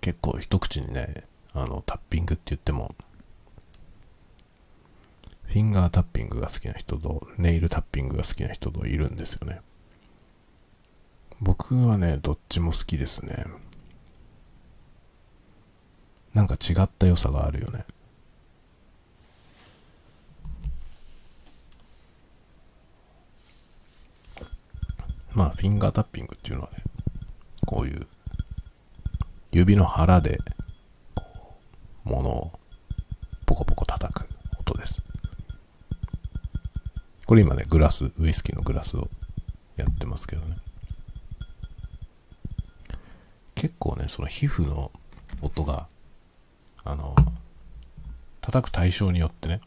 [0.00, 2.94] 結構一口にね、あの、タッピングって言っても、
[5.44, 9.60] フィンガータッピングが好きな人と、ネイルタッピングが好きな人といるんですよね。
[11.40, 13.44] 僕はね、どっちも好きですね。
[16.34, 17.84] なんか違った良さがあるよね。
[25.36, 26.78] まあ、フィンガータッピングっていうのはね、
[27.66, 28.06] こういう
[29.52, 30.38] 指の腹で、
[31.14, 31.24] こ
[32.06, 32.52] う、物を
[33.44, 34.26] ポコポコ叩く
[34.58, 35.02] 音です。
[37.26, 39.10] これ今ね、グラス、ウイスキーのグラスを
[39.76, 40.56] やってますけどね。
[43.54, 44.90] 結構ね、その皮膚の
[45.42, 45.86] 音が、
[46.82, 47.14] あの、
[48.40, 49.60] 叩く対象によってね、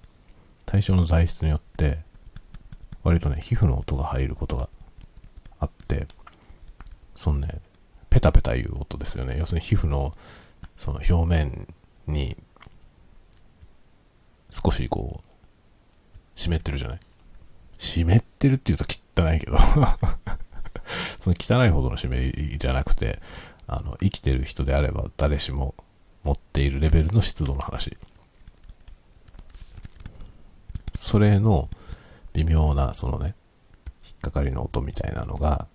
[0.65, 1.99] 対象の材質によって、
[3.03, 4.67] 割とね、皮膚の音が入ることが、
[7.15, 7.61] そのね、
[8.09, 9.35] ペタペタいう音ですよね。
[9.37, 10.15] 要するに皮膚の
[10.75, 11.67] その表面
[12.07, 12.37] に
[14.49, 15.27] 少しこう、
[16.35, 16.99] 湿ってるじゃない？
[17.77, 18.85] 湿ってるって言うと
[19.21, 19.57] 汚いけど
[21.19, 23.21] その汚いほどの湿りじゃなくて、
[23.67, 25.75] あの、生きてる人であれば誰しも
[26.23, 27.97] 持っているレベルの湿度の話。
[30.95, 31.69] それの
[32.33, 33.35] 微妙な、そのね、
[34.05, 35.67] 引っかかりの音みたいなのが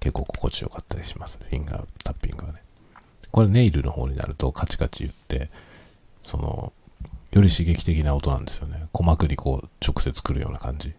[0.00, 1.38] 結構心地よかったりします。
[1.40, 2.62] ねフィンガータッピングはね。
[3.30, 5.50] これネイルの方になるとカチカチ言って、
[6.20, 6.72] その、
[7.30, 8.86] より刺激的な音なんですよね。
[8.92, 10.92] 鼓膜にこう直接来るような感じ。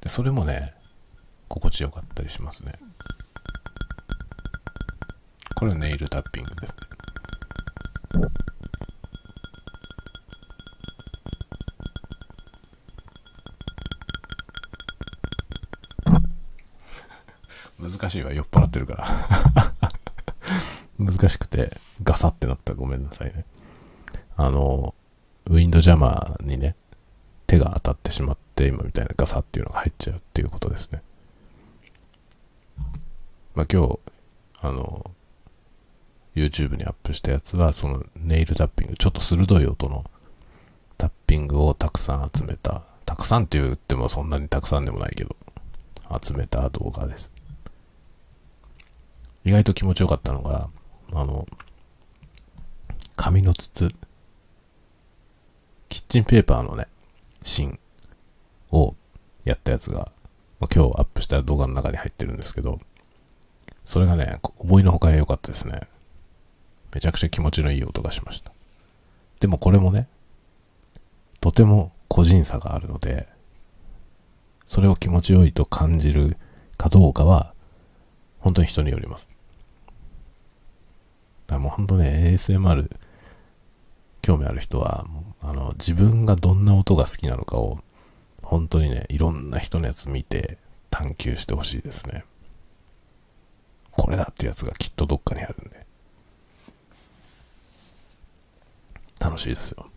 [0.00, 0.72] で、それもね、
[1.48, 2.72] 心地よかったりしますね。
[5.54, 6.78] これはネイルタッピングですね。
[17.88, 19.74] 難しいわ、酔っ払ってるから
[20.98, 23.44] 難しくて、ガサってなったらごめんなさいね。
[24.36, 24.94] あの、
[25.46, 26.76] ウィンドジャマーにね、
[27.46, 31.02] 手が当たってしまって、今みたいなガサっていうのが入っちゃうっていうことですね。
[33.54, 33.98] まあ今日、
[34.60, 35.10] あの、
[36.34, 40.04] YouTube にアップしたやつは、そのネイルタッピング、ちょっと鋭い音の
[40.96, 45.36] タッピングをたくさん集めた、たくさんって言ってもそんなにたくさんでもないけど、
[46.22, 47.32] 集めた動画です。
[49.48, 50.68] 意外と気持ちよかったのが、
[51.10, 51.46] あの、
[53.16, 53.90] 紙の筒、
[55.88, 56.86] キッチンペーパーのね、
[57.42, 57.78] 芯
[58.70, 58.94] を
[59.44, 60.12] やったやつが、
[60.60, 62.78] まあ、今日アップした動画の中に入ってるんですけど、
[63.86, 65.80] それがね、思いのほか良かったですね。
[66.92, 68.52] めちゃくちゃ気持ちのいい音がしました。
[69.40, 70.08] でもこれもね、
[71.40, 73.26] とても個人差があるので、
[74.66, 76.36] それを気持ちよいと感じる
[76.76, 77.54] かどうかは、
[78.40, 79.37] 本当に人によります。
[81.48, 82.90] だからもう本当ね、ASMR
[84.20, 85.06] 興味ある人は、
[85.40, 87.78] あの、自分がどんな音が好きなのかを、
[88.42, 90.58] 本当にね、いろんな人のやつ見て
[90.90, 92.24] 探求してほしいですね。
[93.92, 95.86] これだってやつがきっとどっかにあるんで。
[99.18, 99.90] 楽しいですよ。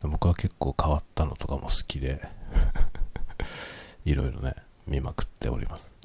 [0.00, 2.26] 僕は結構変わったのとかも好きで
[4.06, 4.54] いろいろね、
[4.86, 5.97] 見まくっております。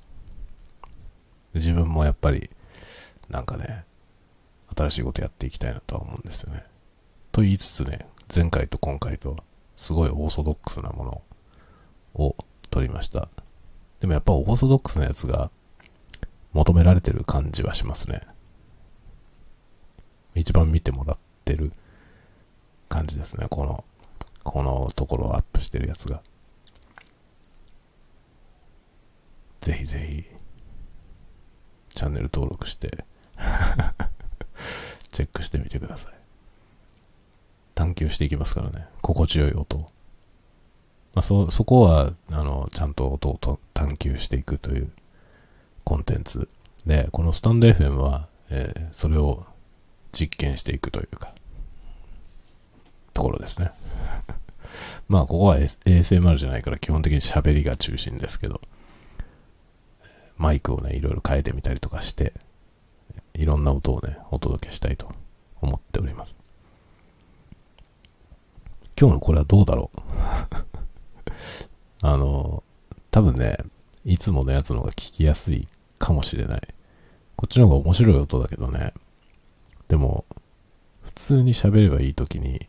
[1.54, 2.50] 自分もやっぱり、
[3.30, 3.86] なんかね、
[4.76, 6.64] 新しいことやっていきたいなとは思うんですよね。
[7.32, 9.38] と言いつつね、前回と今回と、
[9.76, 11.22] すごいオーソドックスなもの
[12.16, 12.36] を
[12.70, 13.30] 取りました。
[14.00, 15.52] でもやっぱオーソドックスなやつが
[16.54, 18.22] 求められてる感じはしますね。
[20.36, 21.72] 一番見てもらってる
[22.90, 23.48] 感じですね。
[23.50, 23.84] この、
[24.44, 26.22] このところをアップしてるやつが。
[29.62, 30.26] ぜひぜひ、
[32.04, 33.06] チャンネル登録して
[35.10, 36.14] チェックしてみてください。
[37.76, 38.88] 探求していきますからね。
[39.02, 39.86] 心地よい音ま
[41.16, 44.92] あ、そ、そこは、あの、ちゃんと音を探求していくという
[45.86, 46.50] コンテンツ。
[46.86, 49.46] で、このスタンド FM は、えー、それを
[50.12, 51.34] 実験していくというか、
[53.14, 53.72] ところですね。
[55.08, 58.60] まあ、ここは ASMR じゃないから基本的に喋りが中心ですけど、
[60.38, 62.34] マイクをね、いろいろ変えてみたりとかして、
[63.34, 65.10] いろんな音をね、お届けしたいと
[65.62, 66.36] 思っております。
[69.00, 70.00] 今日のこれはどうだろう？
[72.06, 72.64] あの、
[73.12, 73.58] 多分ね、
[74.06, 75.68] いつものやつの方が聞きやすい
[75.98, 76.62] かもしれない。
[77.36, 78.94] こっちの方が面白い音だけどね。
[79.88, 80.26] でも、
[81.02, 82.68] 普通に喋ればいい時に、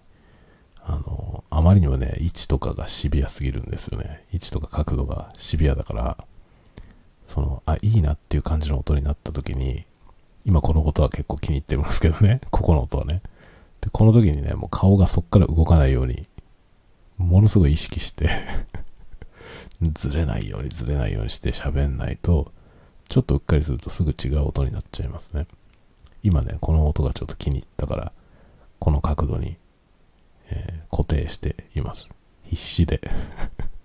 [0.83, 4.25] あの、あまりにもね、位置とかがシビアすぎるんですよね。
[4.33, 6.27] 位置とか角度がシビアだから、
[7.25, 9.85] その、あ、いいなっていう感じの音になった時に、
[10.45, 12.41] 今この音は結構気に入ってますけどね。
[12.53, 13.23] ここの音はね。
[13.81, 16.29] で、この時にね、もう顔がそっから動かないように、
[17.17, 18.29] ものすごい意識して
[19.95, 22.53] ずれないようにずれないようにして喋んないと、
[23.09, 25.47] ちょっとうっかりするとすぐ違う音になっちゃいますね。
[26.23, 28.13] 今ね、この音がちょっと気に入ったから、
[28.79, 29.57] この角度に、
[30.51, 32.09] えー、固定しています。
[32.45, 33.01] 必死で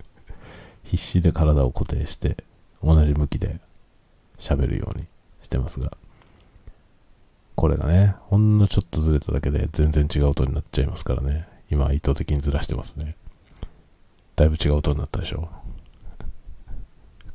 [0.84, 2.44] 必死で体を固定して、
[2.82, 3.60] 同じ向きで
[4.38, 5.06] 喋るように
[5.42, 5.96] してますが、
[7.54, 11.46] これがね、ほんのちょっとずれただけで全然違う音になっちゃいますからね。
[11.70, 13.16] 今意図的にずらしてますね。
[14.34, 15.50] だいぶ違う音になったでしょ。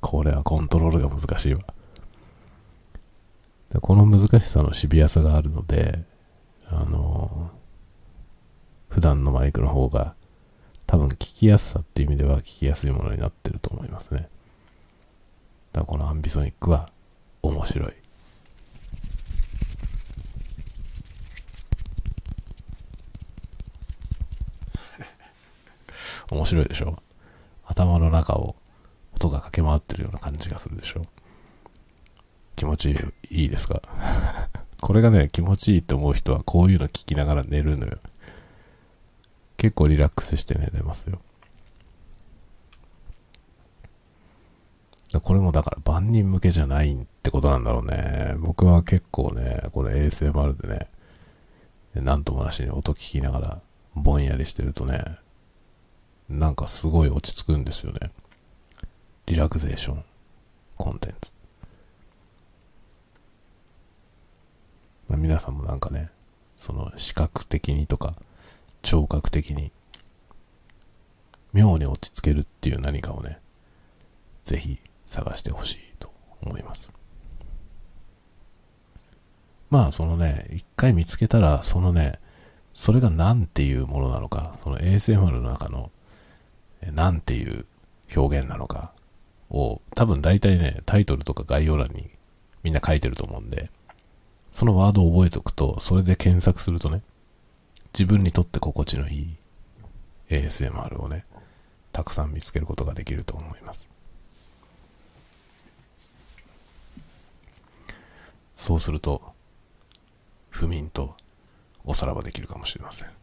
[0.01, 1.61] これはコントロールが難しいわ。
[3.81, 6.03] この難しさのシビアさがあるので、
[6.67, 7.51] あの
[8.89, 10.15] 普段のマイクの方が
[10.87, 14.27] 多分聞きやすさっていう意味では聞きやすいものになってると思いますね。
[15.75, 16.89] だこのアンビソニックは
[17.41, 17.91] 面白い。
[26.31, 26.97] 面白いでしょ？
[27.65, 28.55] 頭の中を
[29.15, 31.01] 音が駆け回ってるような感じがするでしょ？
[32.55, 32.97] 気持ちいい
[33.43, 33.81] いいですか？
[34.81, 37.97] これがね、気持ちいいと思う人はこういうの聞きながら寝るのよ。
[39.57, 41.19] 結構リラックスして寝れますよ。
[45.19, 48.35] これもだから万人向けじゃないってことなんだろうね。
[48.37, 50.89] 僕は結構ね、これ ASMR でね、
[51.95, 53.61] なんともなしに音聞きながら
[53.95, 55.03] ぼんやりしてるとね、
[56.29, 58.09] なんかすごい落ち着くんですよね。
[59.27, 60.03] リラクゼーション
[60.77, 61.33] コンテンツ。
[65.07, 66.09] まあ、皆さんもなんかね、
[66.57, 68.15] その視覚的にとか
[68.81, 69.71] 聴覚的に
[71.53, 73.39] 妙に落ち着けるっていう何かをね、
[74.43, 76.91] ぜひ探してほしいと思います。
[79.69, 82.19] まあそのね、一回見つけたら、そのね、
[82.73, 85.91] それが何ていうものなのか、その ASMR の中の
[86.93, 87.65] 何ていう
[88.15, 88.93] 表現なのか
[89.49, 92.09] を多分大体ね、タイトルとか概要欄に
[92.63, 93.69] みんな書いてると思うんで、
[94.51, 97.01] そのワードを覚えておくと、それで検索するとね、
[97.93, 99.37] 自分にとって心地のいい
[100.29, 101.25] ASMR をね、
[101.91, 103.89] たくさん見つけることができると思います。
[108.55, 109.33] そうすると、
[110.49, 111.15] 不眠と
[111.83, 113.09] おさらばできるかもしれません。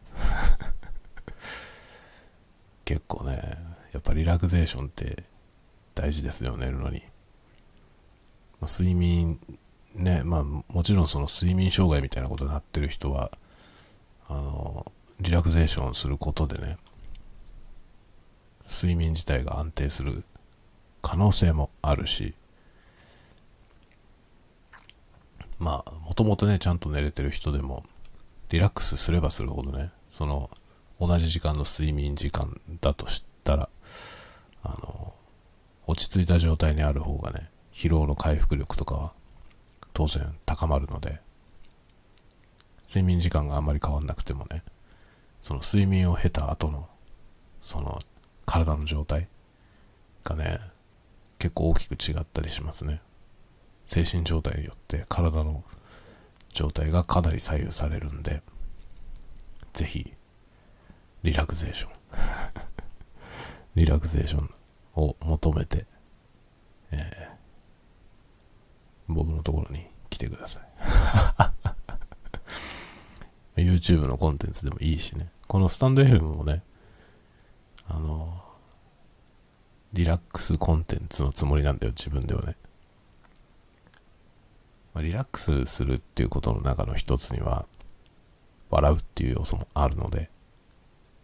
[2.85, 3.57] 結構ね、
[3.91, 5.23] やっぱリラクゼーションって
[5.95, 7.03] 大事ですよ、寝るのに。
[8.59, 9.39] まあ、睡眠、
[9.95, 13.31] ね、まあもちろんその睡眠障害みたいなことになってる人は、
[14.27, 16.77] あの、リラクゼーションすることでね、
[18.67, 20.23] 睡眠自体が安定する
[21.01, 22.33] 可能性もあるし、
[25.63, 27.85] まあ、もともとね、ちゃんと寝れてる人でも、
[28.49, 30.49] リラックスすればするほどね、その、
[30.99, 33.69] 同じ時間の睡眠時間だとしたら、
[34.61, 35.13] あの、
[35.87, 39.13] 落ち着いた状態にある方がね、疲労の回復力とかは、
[39.93, 41.21] 当然高まるので、
[42.85, 44.63] 睡眠時間があんまり変わんなくてもね、
[45.41, 46.89] その睡眠を経た後の、
[47.61, 48.01] その
[48.45, 49.29] 体の状態
[50.25, 50.59] がね、
[51.39, 53.01] 結構大きく違ったりしますね。
[53.87, 55.63] 精神状態によって体の
[56.53, 58.41] 状態がかなり左右されるんで、
[59.73, 60.13] ぜひ、
[61.23, 61.91] リラクゼーション
[63.75, 64.49] リラクゼーション
[64.95, 65.85] を求めて、
[66.91, 70.63] えー、僕のところに来てください
[73.61, 75.29] YouTube のコンテンツでもいいしね。
[75.47, 76.63] このスタンド FM もね、
[77.87, 78.43] あの、
[79.93, 82.55] リラックスコンテンツのつもりなんだよ、自分ではね。
[84.93, 87.65] ま、リラックスするっていうことの中の一つには、
[88.69, 90.29] 笑うっていう要素もあるので、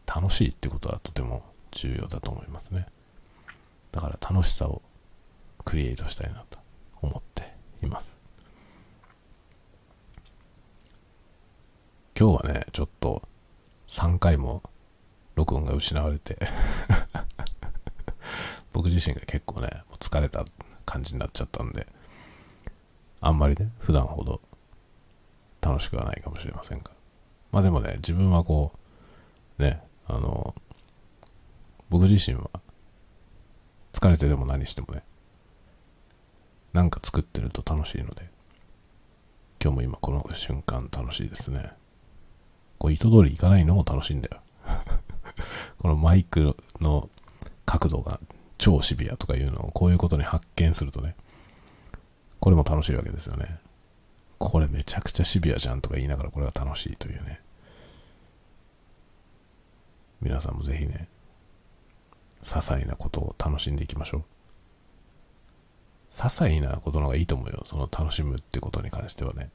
[0.06, 2.88] 楽しいってことはとても重要だと思いますね。
[3.92, 4.82] だから楽しさを
[5.66, 6.60] クリエイトしたいなと
[7.02, 7.54] 思って
[7.84, 8.20] います。
[12.20, 13.22] 今日はね、ちょっと
[13.88, 14.64] 3回も
[15.36, 16.38] 録音が失われて
[18.74, 20.44] 僕自身が結構ね、疲れた
[20.86, 21.88] 感じになっちゃったんで、
[23.22, 24.42] あんまりね、普段ほど
[25.62, 26.92] 楽しくはないかもしれませんが。
[27.52, 28.72] まあでもね、自分はこ
[29.58, 30.56] う、ね、あの、
[31.90, 32.50] 僕自身は
[33.92, 35.04] 疲れてでも何してもね、
[36.74, 38.30] なんか作ってると楽しいので、
[39.62, 41.72] 今日も今この瞬間楽しいですね。
[42.78, 44.42] こう意図通りいかないのも楽しいんだよ。
[45.80, 47.10] このマイクの
[47.66, 48.20] 角度が
[48.58, 51.16] 超シビアとかいうのをこういうことに発見するとね、
[52.40, 53.60] これも楽しいわけですよね。
[54.38, 57.42] これめちゃくちゃシビアじゃんとか言いながらこれが楽しいというね。
[60.22, 61.08] 皆さんもぜひね、
[62.42, 64.22] 些細なことを楽しんでいきましょう。
[66.12, 67.62] 些細なことの方がいいと思うよ。
[67.66, 69.50] その楽しむってことに関してはね。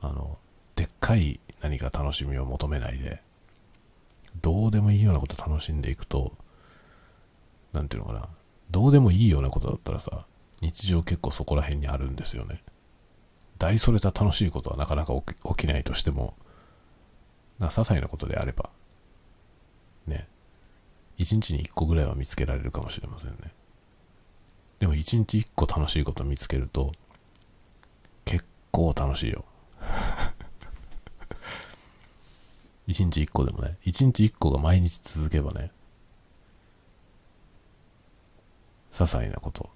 [0.00, 0.38] あの、
[0.76, 3.22] でっかい何か楽しみを求めないで、
[4.40, 6.32] どうでもいいようなこと楽しんでいくと、
[7.72, 8.28] なんていうのかな、
[8.70, 10.26] どうでもいいようなことだったらさ、
[10.60, 12.62] 日常結構そこら辺にあるんですよね。
[13.58, 16.34] 大それた楽しいことはなかなか起きないとしても、
[17.58, 18.70] な些細なことであれば、
[20.06, 20.26] ね、
[21.18, 23.52] 一日に一個ぐらいは見つけられるかもしれませんね。
[24.78, 26.92] でも一日一個楽しいこと見つけると、
[28.24, 29.44] 結構楽しいよ。
[32.86, 35.70] 一日一個でもね、一日一個が毎日続けばね、
[38.90, 39.70] 些細なこ、と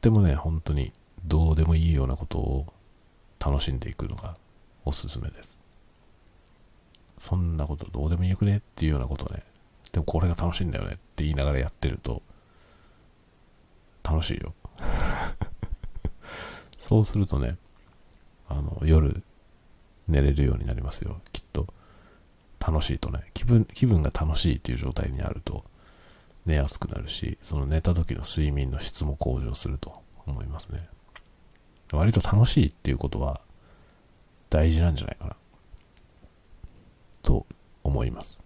[0.00, 0.94] ってもね、本当に
[1.26, 2.66] どうでもいいようなことを
[3.38, 4.34] 楽しんでいくのが
[4.86, 5.58] おすすめです。
[7.18, 9.42] そんなことどうでもよくねっていうようなことね、
[9.92, 12.22] でもこれが楽しいんだよねって言いながらやってると、
[14.02, 14.54] 楽しいよ。
[16.78, 17.58] そうするとね、
[18.48, 19.22] あの、夜
[20.08, 21.66] 寝れるようになりますよ、きっと。
[22.58, 25.66] 楽しいとね、気分、気分が楽しいっていう状態にあると、
[26.46, 30.82] 寝やすくなるし、その寝た時の睡眠の質も向上すると思いますね。
[31.92, 33.40] 割と楽しいっていうことは
[34.48, 35.36] 大事なんじゃないかな。
[37.22, 37.46] と
[37.82, 38.38] 思います。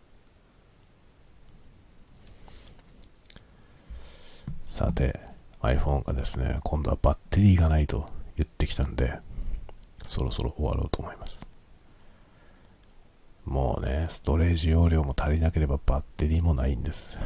[4.65, 5.21] さて、
[5.63, 9.19] iPhone がですね、今度はバッテリーがないと言ってきたんで、
[10.05, 11.44] そろそろ終わろうと思います。
[13.45, 17.19] もうね、ストレージ容量も足りなければバッテリーもないんです。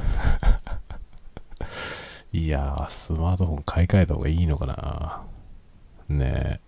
[2.33, 5.23] いやー、スマートフォン買い替えた方がいいのかな
[6.09, 6.61] ね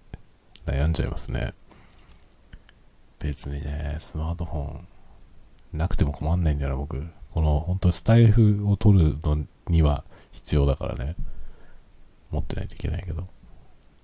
[0.67, 1.53] え、悩んじゃいますね。
[3.19, 4.89] 別にね、スマートフォン
[5.73, 7.05] なくても困んないんだよな、僕。
[7.33, 11.17] この、本当スタイフを取るのには必要だからね。
[12.31, 13.27] 持ってないといけないけど。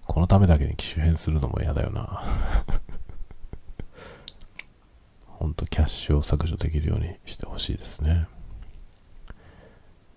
[0.06, 2.22] このためだけに機種変するのも嫌だよな。
[5.38, 8.26] ほんとキャッシュを削除できるようにしてほしいですね。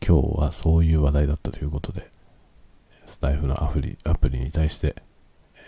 [0.06, 2.10] 今日はそういう話題だったということで、
[3.06, 4.96] スタイフのアプリアプリに対して、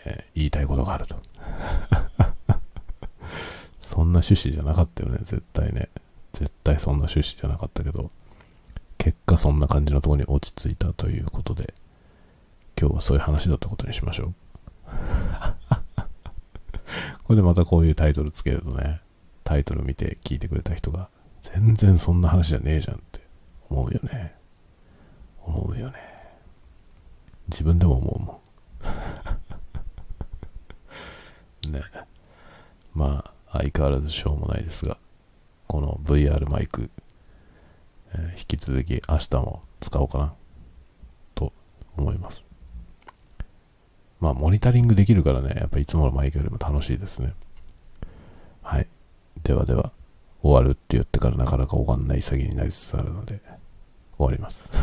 [0.05, 1.17] えー、言いたいことがあると。
[3.81, 5.89] そんな趣旨じゃなかったよね、絶対ね。
[6.31, 8.09] 絶対そんな趣旨じゃなかったけど、
[8.97, 11.73] 結果そんな感じのとこに落ち着いたということで、
[12.79, 14.33] 今日はそういう話だったことにしましょう。
[17.25, 19.01] これでまたこういうタイトルつけるとね、
[19.51, 21.09] タイトル見て聞いてくれた人が、
[21.41, 23.19] 全然そんな話じゃねえじゃんって
[23.69, 24.33] 思うよね。
[25.43, 25.95] 思うよね。
[27.49, 28.41] 自分でも思うも
[31.67, 31.71] ん。
[31.73, 31.81] ね。
[32.93, 34.97] まあ、相変わらずしょうもないですが、
[35.67, 36.89] この VR マイク、
[38.13, 40.33] えー、引き続き明日も使おうかな、
[41.35, 41.51] と
[41.97, 42.47] 思います。
[44.21, 47.33] まあ、モニタリングできるからね、やっぱいつものマイクよりも楽しいですね。
[48.61, 48.87] はい。
[49.43, 49.91] ではでは、
[50.41, 53.39] 終わるって言ってからなかなか終わんない詐欺になりつつあるので、
[54.17, 54.69] 終わります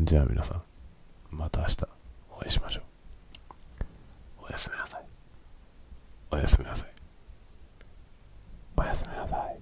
[0.00, 0.62] じゃあ皆さん、
[1.30, 1.88] また明日
[2.30, 2.84] お会いしましょう。
[4.46, 5.04] おやすみなさい。
[6.30, 6.88] おやすみなさい。
[8.76, 9.57] おやすみなさい。